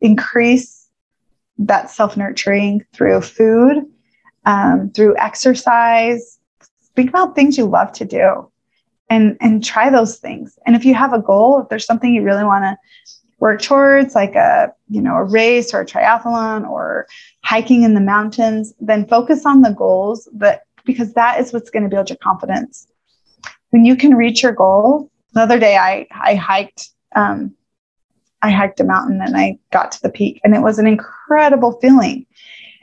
increase 0.00 0.88
that 1.58 1.90
self 1.90 2.16
nurturing 2.16 2.84
through 2.92 3.20
food, 3.20 3.84
um, 4.46 4.90
through 4.90 5.16
exercise. 5.18 6.38
Think 6.96 7.10
about 7.10 7.34
things 7.34 7.56
you 7.56 7.66
love 7.66 7.92
to 7.92 8.04
do 8.04 8.50
and, 9.10 9.36
and 9.40 9.62
try 9.62 9.90
those 9.90 10.16
things. 10.16 10.58
And 10.64 10.76
if 10.76 10.84
you 10.84 10.94
have 10.94 11.12
a 11.12 11.20
goal, 11.20 11.60
if 11.60 11.68
there's 11.68 11.84
something 11.84 12.14
you 12.14 12.22
really 12.22 12.44
want 12.44 12.64
to 12.64 12.78
work 13.40 13.60
towards, 13.60 14.14
like 14.14 14.36
a, 14.36 14.72
you 14.88 15.02
know, 15.02 15.16
a 15.16 15.24
race 15.24 15.74
or 15.74 15.80
a 15.80 15.86
triathlon 15.86 16.68
or 16.68 17.06
hiking 17.42 17.82
in 17.82 17.94
the 17.94 18.00
mountains, 18.00 18.72
then 18.80 19.06
focus 19.06 19.44
on 19.44 19.62
the 19.62 19.72
goals 19.72 20.28
that 20.34 20.62
because 20.84 21.12
that 21.14 21.40
is 21.40 21.52
what's 21.52 21.70
going 21.70 21.82
to 21.82 21.88
build 21.88 22.08
your 22.08 22.18
confidence. 22.22 22.86
When 23.70 23.84
you 23.84 23.96
can 23.96 24.14
reach 24.14 24.42
your 24.42 24.52
goal, 24.52 25.10
the 25.32 25.40
other 25.40 25.58
day 25.58 25.76
I, 25.76 26.06
I 26.10 26.34
hiked 26.34 26.90
um, 27.14 27.54
I 28.42 28.50
hiked 28.50 28.80
a 28.80 28.84
mountain 28.84 29.20
and 29.20 29.36
I 29.36 29.58
got 29.70 29.92
to 29.92 30.02
the 30.02 30.08
peak 30.08 30.40
and 30.44 30.54
it 30.54 30.60
was 30.60 30.78
an 30.78 30.86
incredible 30.86 31.78
feeling. 31.80 32.26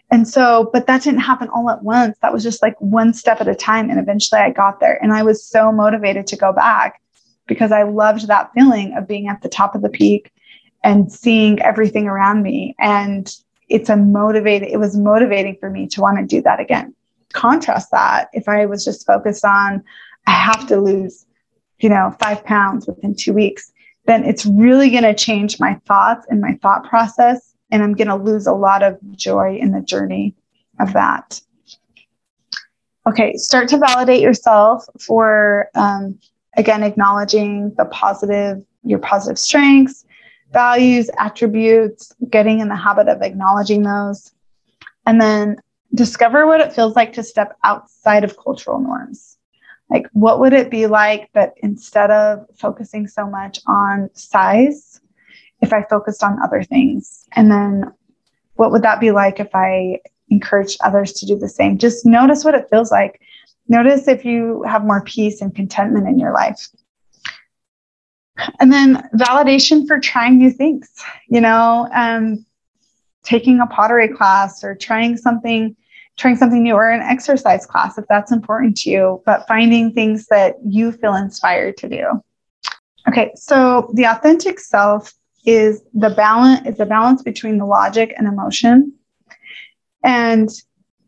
And 0.09 0.27
so, 0.27 0.69
but 0.71 0.87
that 0.87 1.03
didn't 1.03 1.19
happen 1.19 1.49
all 1.49 1.69
at 1.69 1.83
once. 1.83 2.17
That 2.21 2.31
was 2.31 2.43
just 2.43 2.61
like 2.61 2.79
one 2.79 3.13
step 3.13 3.41
at 3.41 3.47
a 3.47 3.55
time. 3.55 3.89
And 3.89 3.99
eventually 3.99 4.39
I 4.39 4.51
got 4.51 4.79
there 4.79 5.01
and 5.03 5.11
I 5.13 5.23
was 5.23 5.45
so 5.45 5.71
motivated 5.71 6.27
to 6.27 6.37
go 6.37 6.53
back 6.53 7.01
because 7.45 7.71
I 7.71 7.83
loved 7.83 8.27
that 8.27 8.51
feeling 8.53 8.93
of 8.95 9.07
being 9.07 9.27
at 9.27 9.41
the 9.41 9.49
top 9.49 9.75
of 9.75 9.81
the 9.81 9.89
peak 9.89 10.31
and 10.83 11.11
seeing 11.11 11.61
everything 11.61 12.07
around 12.07 12.41
me. 12.41 12.75
And 12.79 13.33
it's 13.67 13.89
a 13.89 13.97
motivating, 13.97 14.69
it 14.69 14.77
was 14.77 14.95
motivating 14.95 15.57
for 15.59 15.69
me 15.69 15.87
to 15.87 16.01
want 16.01 16.19
to 16.19 16.25
do 16.25 16.41
that 16.43 16.61
again. 16.61 16.95
Contrast 17.33 17.91
that 17.91 18.29
if 18.31 18.47
I 18.47 18.65
was 18.65 18.85
just 18.85 19.05
focused 19.05 19.43
on, 19.43 19.83
I 20.25 20.31
have 20.31 20.67
to 20.67 20.77
lose, 20.79 21.25
you 21.79 21.89
know, 21.89 22.15
five 22.21 22.45
pounds 22.45 22.87
within 22.87 23.13
two 23.13 23.33
weeks 23.33 23.71
then 24.07 24.23
it's 24.23 24.45
really 24.45 24.89
going 24.89 25.03
to 25.03 25.13
change 25.13 25.59
my 25.59 25.75
thoughts 25.85 26.25
and 26.29 26.41
my 26.41 26.57
thought 26.61 26.85
process. 26.85 27.46
And 27.71 27.83
I'm 27.83 27.93
going 27.93 28.07
to 28.07 28.15
lose 28.15 28.47
a 28.47 28.53
lot 28.53 28.83
of 28.83 28.97
joy 29.15 29.57
in 29.59 29.71
the 29.71 29.81
journey 29.81 30.35
of 30.79 30.93
that. 30.93 31.41
Okay, 33.07 33.33
start 33.35 33.69
to 33.69 33.77
validate 33.77 34.21
yourself 34.21 34.85
for, 34.99 35.69
um, 35.75 36.19
again, 36.57 36.83
acknowledging 36.83 37.73
the 37.77 37.85
positive, 37.85 38.63
your 38.83 38.99
positive 38.99 39.39
strengths, 39.39 40.05
values, 40.51 41.09
attributes, 41.17 42.13
getting 42.29 42.59
in 42.59 42.67
the 42.67 42.75
habit 42.75 43.07
of 43.07 43.21
acknowledging 43.21 43.83
those. 43.83 44.31
And 45.05 45.21
then 45.21 45.57
discover 45.93 46.45
what 46.45 46.61
it 46.61 46.73
feels 46.73 46.95
like 46.95 47.13
to 47.13 47.23
step 47.23 47.57
outside 47.63 48.23
of 48.23 48.37
cultural 48.37 48.79
norms. 48.79 49.37
Like, 49.89 50.07
what 50.11 50.39
would 50.41 50.53
it 50.53 50.69
be 50.69 50.85
like 50.85 51.29
that 51.33 51.53
instead 51.63 52.11
of 52.11 52.45
focusing 52.57 53.07
so 53.07 53.25
much 53.25 53.59
on 53.67 54.09
size, 54.13 54.99
if 55.61 55.73
I 55.73 55.83
focused 55.83 56.23
on 56.23 56.41
other 56.43 56.63
things? 56.63 57.25
And 57.33 57.51
then 57.51 57.91
what 58.55 58.71
would 58.71 58.83
that 58.83 58.99
be 58.99 59.11
like 59.11 59.39
if 59.39 59.49
I 59.53 59.99
encouraged 60.29 60.79
others 60.83 61.13
to 61.13 61.25
do 61.25 61.37
the 61.37 61.49
same? 61.49 61.77
Just 61.77 62.05
notice 62.05 62.43
what 62.43 62.55
it 62.55 62.67
feels 62.69 62.91
like. 62.91 63.21
Notice 63.67 64.07
if 64.07 64.25
you 64.25 64.63
have 64.63 64.85
more 64.85 65.03
peace 65.03 65.41
and 65.41 65.53
contentment 65.53 66.07
in 66.07 66.19
your 66.19 66.33
life. 66.33 66.69
And 68.59 68.71
then 68.71 69.09
validation 69.15 69.87
for 69.87 69.99
trying 69.99 70.37
new 70.37 70.51
things, 70.51 70.89
you 71.27 71.41
know, 71.41 71.89
um, 71.93 72.45
taking 73.23 73.59
a 73.59 73.67
pottery 73.67 74.07
class 74.07 74.63
or 74.63 74.75
trying 74.75 75.17
something 75.17 75.75
trying 76.17 76.35
something 76.35 76.63
new 76.63 76.73
or 76.73 76.89
an 76.89 77.01
exercise 77.01 77.67
class 77.67 77.97
if 77.97 78.05
that's 78.09 78.31
important 78.31 78.75
to 78.75 78.89
you, 78.89 79.21
but 79.23 79.47
finding 79.47 79.93
things 79.93 80.25
that 80.27 80.55
you 80.65 80.91
feel 80.91 81.13
inspired 81.13 81.77
to 81.77 81.87
do. 81.87 82.23
Okay, 83.07 83.31
so 83.35 83.91
the 83.93 84.05
authentic 84.05 84.59
self 84.59 85.13
is 85.47 85.81
the 85.93 86.09
balance 86.09 86.67
is 86.67 86.77
the 86.77 86.85
balance 86.85 87.23
between 87.23 87.57
the 87.57 87.65
logic 87.65 88.13
and 88.17 88.27
emotion. 88.27 88.93
And 90.03 90.49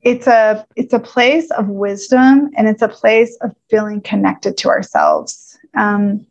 it's 0.02 0.28
a 0.28 0.66
it's 0.78 0.94
a 0.94 1.00
place 1.00 1.52
of 1.52 1.68
wisdom 1.68 2.50
and 2.56 2.68
it's 2.68 2.82
a 2.82 2.88
place 2.88 3.38
of 3.42 3.54
feeling 3.70 4.02
connected 4.02 4.58
to 4.58 4.70
ourselves. 4.70 5.60
Um, 5.78 6.26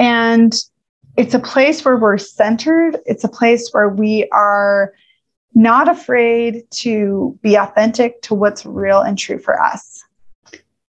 and 0.00 0.52
it's 1.16 1.32
a 1.32 1.38
place 1.38 1.84
where 1.84 1.96
we're 1.96 2.18
centered. 2.18 2.98
It's 3.06 3.22
a 3.22 3.28
place 3.28 3.70
where 3.70 3.88
we 3.88 4.28
are 4.32 4.92
not 5.54 5.88
afraid 5.88 6.68
to 6.70 7.38
be 7.42 7.54
authentic 7.54 8.20
to 8.22 8.34
what's 8.34 8.66
real 8.66 9.00
and 9.00 9.16
true 9.16 9.38
for 9.38 9.62
us. 9.62 10.02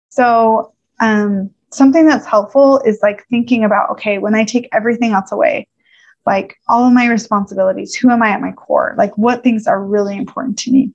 So, 0.10 0.74
um, 1.00 1.52
something 1.72 2.08
that's 2.08 2.26
helpful 2.26 2.80
is 2.86 3.00
like 3.04 3.28
thinking 3.28 3.64
about 3.64 3.92
okay, 3.92 4.18
when 4.18 4.34
I 4.34 4.46
take 4.46 4.68
everything 4.72 5.12
else 5.12 5.32
away, 5.32 5.68
like 6.26 6.58
all 6.68 6.86
of 6.86 6.94
my 6.94 7.08
responsibilities, 7.08 7.94
who 7.94 8.10
am 8.10 8.24
I 8.24 8.30
at 8.30 8.42
my 8.42 8.52
core? 8.52 8.96
Like, 8.98 9.18
what 9.18 9.44
things 9.44 9.68
are 9.68 9.84
really 9.84 10.16
important 10.16 10.58
to 10.60 10.72
me? 10.72 10.92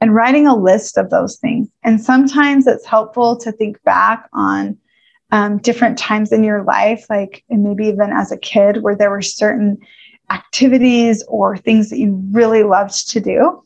And 0.00 0.14
writing 0.14 0.46
a 0.46 0.56
list 0.56 0.98
of 0.98 1.10
those 1.10 1.36
things. 1.36 1.68
And 1.82 2.00
sometimes 2.00 2.66
it's 2.66 2.84
helpful 2.84 3.36
to 3.38 3.52
think 3.52 3.82
back 3.84 4.28
on 4.32 4.76
um, 5.30 5.58
different 5.58 5.98
times 5.98 6.32
in 6.32 6.44
your 6.44 6.62
life, 6.62 7.06
like, 7.08 7.44
and 7.48 7.62
maybe 7.62 7.86
even 7.86 8.12
as 8.12 8.30
a 8.30 8.36
kid, 8.36 8.82
where 8.82 8.94
there 8.94 9.10
were 9.10 9.22
certain 9.22 9.78
activities 10.30 11.24
or 11.28 11.56
things 11.56 11.90
that 11.90 11.98
you 11.98 12.20
really 12.30 12.62
loved 12.62 13.08
to 13.10 13.20
do. 13.20 13.62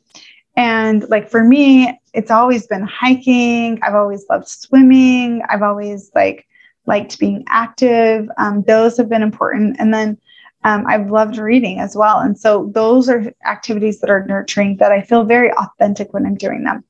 And 0.56 1.08
like 1.08 1.28
for 1.28 1.42
me, 1.42 1.98
it's 2.12 2.30
always 2.30 2.66
been 2.66 2.82
hiking. 2.82 3.80
I've 3.82 3.94
always 3.94 4.24
loved 4.28 4.48
swimming. 4.48 5.42
I've 5.48 5.62
always 5.62 6.10
like 6.14 6.46
liked 6.86 7.18
being 7.18 7.44
active. 7.48 8.28
Um, 8.38 8.62
those 8.62 8.96
have 8.96 9.08
been 9.08 9.22
important. 9.22 9.76
And 9.78 9.92
then 9.92 10.18
um, 10.64 10.84
I've 10.86 11.10
loved 11.10 11.38
reading 11.38 11.80
as 11.80 11.96
well. 11.96 12.18
And 12.18 12.38
so 12.38 12.70
those 12.74 13.08
are 13.08 13.32
activities 13.46 14.00
that 14.00 14.10
are 14.10 14.26
nurturing 14.26 14.76
that 14.78 14.92
I 14.92 15.02
feel 15.02 15.24
very 15.24 15.52
authentic 15.52 16.12
when 16.12 16.26
I'm 16.26 16.34
doing 16.34 16.64
them 16.64 16.84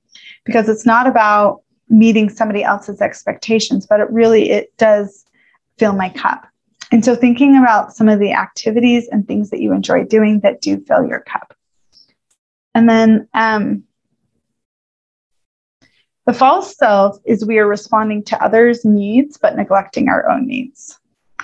because 0.44 0.68
it's 0.68 0.86
not 0.86 1.06
about 1.06 1.62
meeting 1.88 2.28
somebody 2.28 2.62
else's 2.62 3.00
expectations, 3.00 3.86
but 3.86 4.00
it 4.00 4.10
really, 4.10 4.50
it 4.50 4.76
does 4.76 5.24
fill 5.78 5.92
my 5.92 6.08
cup. 6.08 6.46
And 6.92 7.04
so 7.04 7.14
thinking 7.14 7.56
about 7.56 7.94
some 7.94 8.08
of 8.08 8.18
the 8.18 8.32
activities 8.32 9.08
and 9.08 9.26
things 9.26 9.50
that 9.50 9.60
you 9.60 9.72
enjoy 9.72 10.04
doing 10.04 10.40
that 10.40 10.60
do 10.60 10.80
fill 10.80 11.06
your 11.06 11.20
cup. 11.20 11.54
And 12.74 12.88
then 12.88 13.28
um, 13.34 13.84
the 16.26 16.32
false 16.32 16.76
self 16.76 17.18
is 17.24 17.44
we 17.44 17.58
are 17.58 17.66
responding 17.66 18.22
to 18.24 18.42
others' 18.42 18.84
needs 18.84 19.38
but 19.38 19.56
neglecting 19.56 20.08
our 20.08 20.28
own 20.30 20.46
needs. 20.46 20.98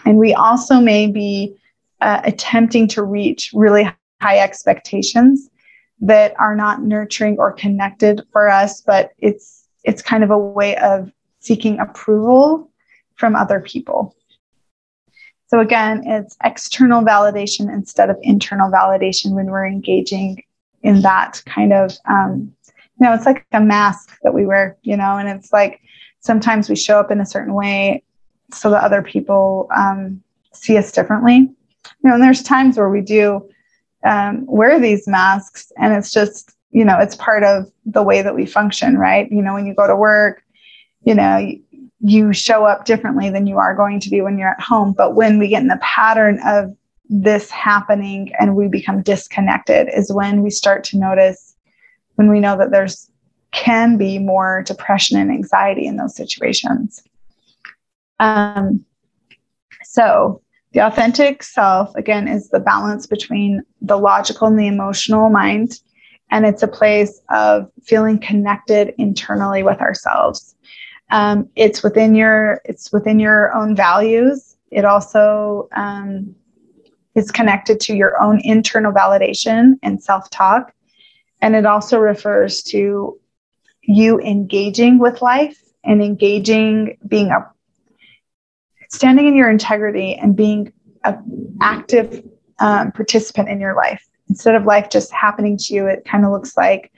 And 0.04 0.18
we 0.18 0.34
also 0.34 0.80
may 0.80 1.06
be 1.06 1.56
uh, 2.00 2.20
attempting 2.24 2.86
to 2.88 3.02
reach 3.02 3.50
really 3.54 3.90
high 4.20 4.38
expectations 4.38 5.48
that 6.00 6.38
are 6.38 6.54
not 6.54 6.82
nurturing 6.82 7.36
or 7.38 7.52
connected 7.52 8.22
for 8.32 8.48
us, 8.48 8.82
but 8.82 9.12
it's 9.18 9.66
it's 9.84 10.02
kind 10.02 10.24
of 10.24 10.30
a 10.30 10.38
way 10.38 10.76
of 10.76 11.10
seeking 11.40 11.78
approval 11.78 12.70
from 13.14 13.36
other 13.36 13.60
people. 13.60 14.14
So 15.48 15.60
again, 15.60 16.02
it's 16.06 16.36
external 16.42 17.02
validation 17.02 17.72
instead 17.72 18.10
of 18.10 18.18
internal 18.22 18.70
validation 18.70 19.32
when 19.32 19.46
we're 19.46 19.66
engaging 19.66 20.42
in 20.82 21.02
that 21.02 21.40
kind 21.46 21.72
of, 21.72 21.96
um, 22.08 22.52
you 22.98 23.06
know, 23.06 23.14
it's 23.14 23.26
like 23.26 23.46
a 23.52 23.60
mask 23.60 24.16
that 24.22 24.34
we 24.34 24.46
wear, 24.46 24.76
you 24.82 24.96
know, 24.96 25.18
and 25.18 25.28
it's 25.28 25.52
like 25.52 25.80
sometimes 26.20 26.68
we 26.68 26.76
show 26.76 26.98
up 26.98 27.10
in 27.10 27.20
a 27.20 27.26
certain 27.26 27.54
way 27.54 28.02
so 28.52 28.70
that 28.70 28.84
other 28.84 29.02
people 29.02 29.68
um, 29.76 30.22
see 30.52 30.76
us 30.76 30.92
differently. 30.92 31.36
You 31.36 31.54
know, 32.04 32.14
and 32.14 32.22
there's 32.22 32.42
times 32.42 32.76
where 32.76 32.88
we 32.88 33.00
do 33.00 33.48
um, 34.04 34.46
wear 34.46 34.80
these 34.80 35.06
masks 35.06 35.70
and 35.78 35.94
it's 35.94 36.10
just, 36.10 36.52
you 36.70 36.84
know, 36.84 36.98
it's 36.98 37.16
part 37.16 37.44
of 37.44 37.70
the 37.84 38.02
way 38.02 38.22
that 38.22 38.34
we 38.34 38.46
function, 38.46 38.96
right? 38.96 39.30
You 39.30 39.42
know, 39.42 39.54
when 39.54 39.66
you 39.66 39.74
go 39.74 39.86
to 39.86 39.96
work, 39.96 40.42
you 41.02 41.14
know, 41.14 41.52
you 42.00 42.32
show 42.32 42.64
up 42.64 42.84
differently 42.84 43.30
than 43.30 43.46
you 43.46 43.58
are 43.58 43.74
going 43.74 44.00
to 44.00 44.10
be 44.10 44.20
when 44.20 44.38
you're 44.38 44.50
at 44.50 44.60
home. 44.60 44.94
But 44.96 45.14
when 45.14 45.38
we 45.38 45.48
get 45.48 45.62
in 45.62 45.68
the 45.68 45.78
pattern 45.82 46.40
of 46.46 46.76
this 47.08 47.50
happening 47.50 48.32
and 48.38 48.56
we 48.56 48.68
become 48.68 49.02
disconnected, 49.02 49.88
is 49.94 50.12
when 50.12 50.42
we 50.42 50.50
start 50.50 50.82
to 50.84 50.98
notice 50.98 51.45
when 52.16 52.30
we 52.30 52.40
know 52.40 52.56
that 52.56 52.70
there's 52.70 53.10
can 53.52 53.96
be 53.96 54.18
more 54.18 54.62
depression 54.66 55.18
and 55.18 55.30
anxiety 55.30 55.86
in 55.86 55.96
those 55.96 56.14
situations. 56.14 57.02
Um, 58.20 58.84
so, 59.84 60.42
the 60.72 60.80
authentic 60.80 61.42
self, 61.42 61.94
again, 61.94 62.28
is 62.28 62.50
the 62.50 62.60
balance 62.60 63.06
between 63.06 63.62
the 63.80 63.96
logical 63.96 64.46
and 64.46 64.58
the 64.58 64.66
emotional 64.66 65.30
mind. 65.30 65.80
And 66.30 66.44
it's 66.44 66.62
a 66.62 66.68
place 66.68 67.22
of 67.30 67.70
feeling 67.82 68.18
connected 68.18 68.94
internally 68.98 69.62
with 69.62 69.80
ourselves. 69.80 70.54
Um, 71.10 71.48
it's 71.56 71.82
within 71.82 72.14
your 72.14 72.60
it's 72.64 72.92
within 72.92 73.20
your 73.20 73.54
own 73.54 73.74
values. 73.74 74.56
It 74.70 74.84
also 74.84 75.68
um, 75.74 76.34
is 77.14 77.30
connected 77.30 77.80
to 77.80 77.96
your 77.96 78.20
own 78.20 78.40
internal 78.44 78.92
validation 78.92 79.78
and 79.82 80.02
self 80.02 80.28
talk, 80.30 80.74
and 81.40 81.54
it 81.54 81.66
also 81.66 81.98
refers 81.98 82.62
to 82.64 83.18
you 83.82 84.20
engaging 84.20 84.98
with 84.98 85.22
life 85.22 85.62
and 85.84 86.02
engaging, 86.02 86.98
being 87.06 87.30
a 87.30 87.50
standing 88.90 89.26
in 89.26 89.36
your 89.36 89.50
integrity 89.50 90.14
and 90.14 90.36
being 90.36 90.72
an 91.04 91.56
active 91.60 92.24
um, 92.58 92.92
participant 92.92 93.48
in 93.48 93.60
your 93.60 93.74
life 93.74 94.06
instead 94.28 94.54
of 94.54 94.64
life 94.64 94.88
just 94.90 95.12
happening 95.12 95.56
to 95.56 95.74
you. 95.74 95.86
It 95.86 96.04
kind 96.04 96.24
of 96.24 96.32
looks 96.32 96.56
like 96.56 96.92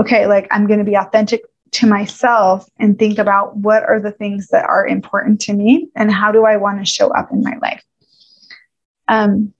okay, 0.00 0.26
like 0.26 0.46
I'm 0.50 0.66
going 0.66 0.78
to 0.78 0.84
be 0.84 0.96
authentic 0.96 1.42
to 1.72 1.86
myself 1.86 2.68
and 2.78 2.98
think 2.98 3.18
about 3.18 3.56
what 3.56 3.82
are 3.82 4.00
the 4.00 4.12
things 4.12 4.48
that 4.48 4.64
are 4.64 4.86
important 4.86 5.40
to 5.42 5.52
me 5.52 5.88
and 5.94 6.10
how 6.10 6.32
do 6.32 6.44
I 6.44 6.56
want 6.56 6.78
to 6.78 6.90
show 6.90 7.08
up 7.08 7.30
in 7.32 7.42
my 7.42 7.56
life. 7.60 7.82
Um, 9.08 9.52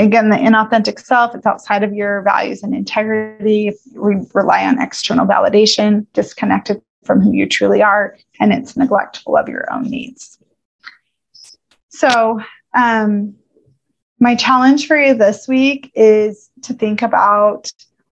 again, 0.00 0.30
the 0.30 0.36
inauthentic 0.36 0.98
self, 0.98 1.34
it's 1.34 1.46
outside 1.46 1.82
of 1.82 1.92
your 1.94 2.22
values 2.22 2.62
and 2.62 2.74
integrity. 2.74 3.72
We 3.94 4.16
rely 4.34 4.64
on 4.66 4.80
external 4.80 5.26
validation, 5.26 6.06
disconnected 6.12 6.82
from 7.04 7.20
who 7.20 7.32
you 7.32 7.48
truly 7.48 7.82
are, 7.82 8.16
and 8.40 8.52
it's 8.52 8.76
neglectful 8.76 9.36
of 9.36 9.48
your 9.48 9.72
own 9.72 9.84
needs. 9.84 10.38
So, 11.88 12.40
um, 12.74 13.34
my 14.18 14.34
challenge 14.34 14.86
for 14.86 15.00
you 15.00 15.14
this 15.14 15.48
week 15.48 15.90
is 15.94 16.50
to 16.62 16.74
think 16.74 17.02
about 17.02 17.72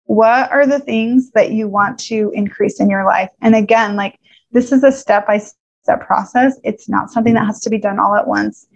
what 0.05 0.51
are 0.51 0.67
the 0.67 0.81
things 0.81 1.31
that 1.31 1.53
you 1.53 1.69
want 1.69 1.99
to 2.01 2.33
increase 2.35 2.81
in 2.81 2.91
your 2.91 3.05
life? 3.05 3.31
And 3.41 3.55
again, 3.55 3.97
like 3.97 4.19
this 4.51 4.73
is 4.73 4.83
a 4.83 4.93
step 4.93 5.27
by 5.27 5.41
step 5.83 6.07
process. 6.07 6.59
It's 6.65 6.89
not 6.89 7.11
something 7.11 7.35
that 7.35 7.47
has 7.47 7.61
to 7.61 7.71
be 7.71 7.79
done 7.79 7.99
all 7.99 8.15
at 8.15 8.27
once. 8.27 8.67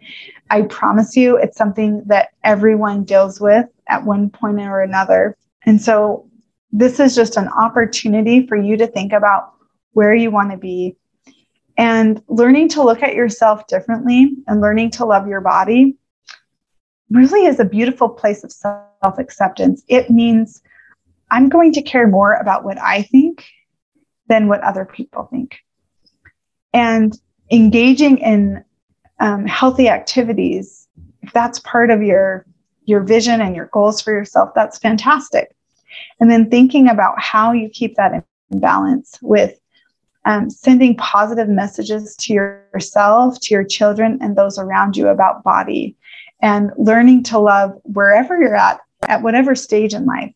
I 0.51 0.62
promise 0.62 1.16
you, 1.16 1.37
it's 1.37 1.57
something 1.57 2.03
that 2.07 2.31
everyone 2.45 3.05
deals 3.05 3.40
with 3.40 3.66
at 3.88 4.05
one 4.05 4.31
point 4.31 4.61
or 4.61 4.81
another. 4.81 5.37
And 5.64 5.81
so 5.81 6.29
this 6.73 7.01
is 7.01 7.14
just 7.14 7.37
an 7.37 7.49
opportunity 7.49 8.47
for 8.47 8.57
you 8.57 8.77
to 8.77 8.87
think 8.87 9.12
about 9.12 9.53
where 9.92 10.14
you 10.14 10.31
want 10.31 10.51
to 10.51 10.57
be 10.57 10.97
and 11.79 12.23
learning 12.29 12.69
to 12.71 12.83
look 12.83 13.03
at 13.03 13.14
yourself 13.14 13.66
differently 13.66 14.33
and 14.47 14.61
learning 14.61 14.90
to 14.92 15.05
love 15.05 15.29
your 15.29 15.40
body 15.40 15.97
really 17.11 17.47
is 17.47 17.61
a 17.61 17.64
beautiful 17.64 18.09
place 18.09 18.42
of 18.42 18.53
self 18.53 19.19
acceptance. 19.19 19.83
It 19.88 20.11
means 20.11 20.62
I'm 21.31 21.49
going 21.49 21.73
to 21.75 21.83
care 21.83 22.09
more 22.09 22.33
about 22.33 22.64
what 22.64 22.79
I 22.79 23.03
think 23.03 23.45
than 24.29 24.49
what 24.49 24.62
other 24.62 24.85
people 24.85 25.29
think. 25.31 25.59
And 26.77 27.19
engaging 27.51 28.19
in 28.19 28.62
um, 29.19 29.47
healthy 29.47 29.89
activities, 29.89 30.87
if 31.23 31.33
that's 31.33 31.59
part 31.61 31.91
of 31.91 32.03
your 32.03 32.45
your 32.85 33.01
vision 33.01 33.41
and 33.41 33.57
your 33.57 33.71
goals 33.73 34.03
for 34.03 34.12
yourself, 34.12 34.51
that's 34.55 34.79
fantastic. 34.79 35.57
And 36.21 36.31
then 36.31 36.51
thinking 36.51 36.89
about 36.89 37.19
how 37.19 37.53
you 37.53 37.71
keep 37.71 37.97
that 37.97 38.12
in 38.12 38.61
balance 38.61 39.19
with 39.23 39.59
um, 40.27 40.51
sending 40.51 40.97
positive 40.97 41.49
messages 41.49 42.15
to 42.17 42.35
yourself, 42.35 43.41
to 43.41 43.55
your 43.55 43.65
children, 43.65 44.19
and 44.21 44.37
those 44.37 44.59
around 44.59 44.99
you 44.99 45.09
about 45.09 45.43
body, 45.43 45.97
and 46.43 46.71
learning 46.77 47.23
to 47.25 47.39
love 47.39 47.73
wherever 47.85 48.39
you're 48.39 48.55
at, 48.55 48.81
at 49.09 49.23
whatever 49.23 49.55
stage 49.55 49.95
in 49.95 50.05
life. 50.05 50.33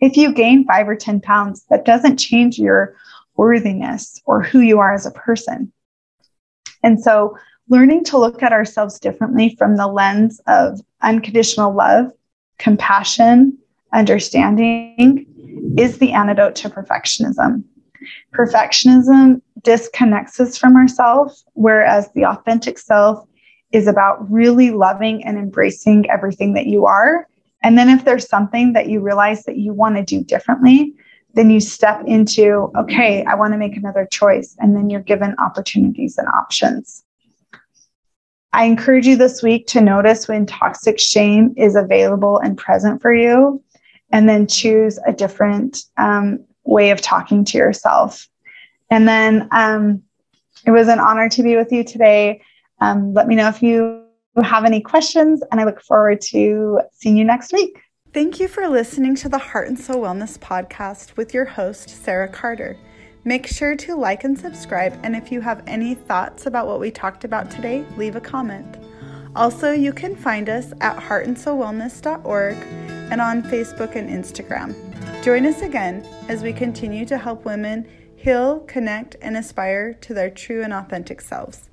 If 0.00 0.16
you 0.16 0.32
gain 0.32 0.66
five 0.66 0.88
or 0.88 0.94
10 0.94 1.20
pounds, 1.20 1.64
that 1.68 1.84
doesn't 1.84 2.18
change 2.18 2.58
your 2.58 2.94
worthiness 3.38 4.20
or 4.26 4.42
who 4.42 4.60
you 4.60 4.78
are 4.80 4.92
as 4.92 5.06
a 5.06 5.10
person. 5.12 5.72
And 6.82 7.00
so, 7.00 7.38
learning 7.70 8.04
to 8.04 8.18
look 8.18 8.42
at 8.42 8.52
ourselves 8.52 8.98
differently 8.98 9.54
from 9.56 9.76
the 9.76 9.86
lens 9.86 10.40
of 10.46 10.80
unconditional 11.02 11.74
love, 11.74 12.12
compassion, 12.58 13.56
understanding 13.92 15.26
is 15.78 15.98
the 15.98 16.12
antidote 16.12 16.54
to 16.56 16.68
perfectionism. 16.68 17.64
Perfectionism 18.34 19.40
disconnects 19.62 20.38
us 20.40 20.56
from 20.56 20.76
ourselves, 20.76 21.44
whereas 21.54 22.10
the 22.12 22.24
authentic 22.24 22.78
self 22.78 23.26
is 23.72 23.86
about 23.86 24.30
really 24.30 24.70
loving 24.70 25.24
and 25.24 25.36
embracing 25.36 26.08
everything 26.10 26.54
that 26.54 26.66
you 26.66 26.86
are. 26.86 27.28
And 27.62 27.76
then 27.76 27.88
if 27.88 28.04
there's 28.04 28.28
something 28.28 28.72
that 28.72 28.88
you 28.88 29.00
realize 29.00 29.44
that 29.44 29.58
you 29.58 29.74
want 29.74 29.96
to 29.96 30.02
do 30.02 30.22
differently, 30.22 30.94
then 31.38 31.50
you 31.50 31.60
step 31.60 32.02
into, 32.04 32.72
okay, 32.76 33.24
I 33.24 33.36
want 33.36 33.52
to 33.52 33.58
make 33.58 33.76
another 33.76 34.08
choice. 34.10 34.56
And 34.58 34.74
then 34.74 34.90
you're 34.90 35.00
given 35.00 35.36
opportunities 35.38 36.18
and 36.18 36.26
options. 36.26 37.04
I 38.52 38.64
encourage 38.64 39.06
you 39.06 39.16
this 39.16 39.40
week 39.40 39.68
to 39.68 39.80
notice 39.80 40.26
when 40.26 40.46
toxic 40.46 40.98
shame 40.98 41.54
is 41.56 41.76
available 41.76 42.38
and 42.38 42.58
present 42.58 43.00
for 43.00 43.14
you, 43.14 43.62
and 44.10 44.28
then 44.28 44.48
choose 44.48 44.98
a 45.06 45.12
different 45.12 45.84
um, 45.96 46.44
way 46.64 46.90
of 46.90 47.00
talking 47.00 47.44
to 47.44 47.58
yourself. 47.58 48.26
And 48.90 49.06
then 49.06 49.48
um, 49.52 50.02
it 50.66 50.72
was 50.72 50.88
an 50.88 50.98
honor 50.98 51.28
to 51.28 51.42
be 51.44 51.54
with 51.54 51.70
you 51.70 51.84
today. 51.84 52.42
Um, 52.80 53.14
let 53.14 53.28
me 53.28 53.36
know 53.36 53.48
if 53.48 53.62
you 53.62 54.02
have 54.42 54.64
any 54.64 54.80
questions, 54.80 55.40
and 55.52 55.60
I 55.60 55.64
look 55.64 55.80
forward 55.82 56.20
to 56.32 56.80
seeing 56.94 57.16
you 57.16 57.24
next 57.24 57.52
week. 57.52 57.78
Thank 58.14 58.40
you 58.40 58.48
for 58.48 58.66
listening 58.66 59.14
to 59.16 59.28
the 59.28 59.36
Heart 59.36 59.68
and 59.68 59.78
Soul 59.78 60.02
Wellness 60.02 60.38
podcast 60.38 61.18
with 61.18 61.34
your 61.34 61.44
host, 61.44 61.90
Sarah 61.90 62.26
Carter. 62.26 62.74
Make 63.24 63.46
sure 63.46 63.76
to 63.76 63.94
like 63.96 64.24
and 64.24 64.36
subscribe, 64.36 64.98
and 65.02 65.14
if 65.14 65.30
you 65.30 65.42
have 65.42 65.62
any 65.66 65.94
thoughts 65.94 66.46
about 66.46 66.66
what 66.66 66.80
we 66.80 66.90
talked 66.90 67.24
about 67.24 67.50
today, 67.50 67.84
leave 67.98 68.16
a 68.16 68.20
comment. 68.20 68.78
Also, 69.36 69.72
you 69.72 69.92
can 69.92 70.16
find 70.16 70.48
us 70.48 70.72
at 70.80 70.96
heartandsoulwellness.org 70.96 72.56
and 73.12 73.20
on 73.20 73.42
Facebook 73.42 73.94
and 73.94 74.08
Instagram. 74.08 74.74
Join 75.22 75.44
us 75.44 75.60
again 75.60 76.02
as 76.30 76.42
we 76.42 76.54
continue 76.54 77.04
to 77.04 77.18
help 77.18 77.44
women 77.44 77.86
heal, 78.16 78.60
connect, 78.60 79.16
and 79.20 79.36
aspire 79.36 79.92
to 79.92 80.14
their 80.14 80.30
true 80.30 80.62
and 80.62 80.72
authentic 80.72 81.20
selves. 81.20 81.68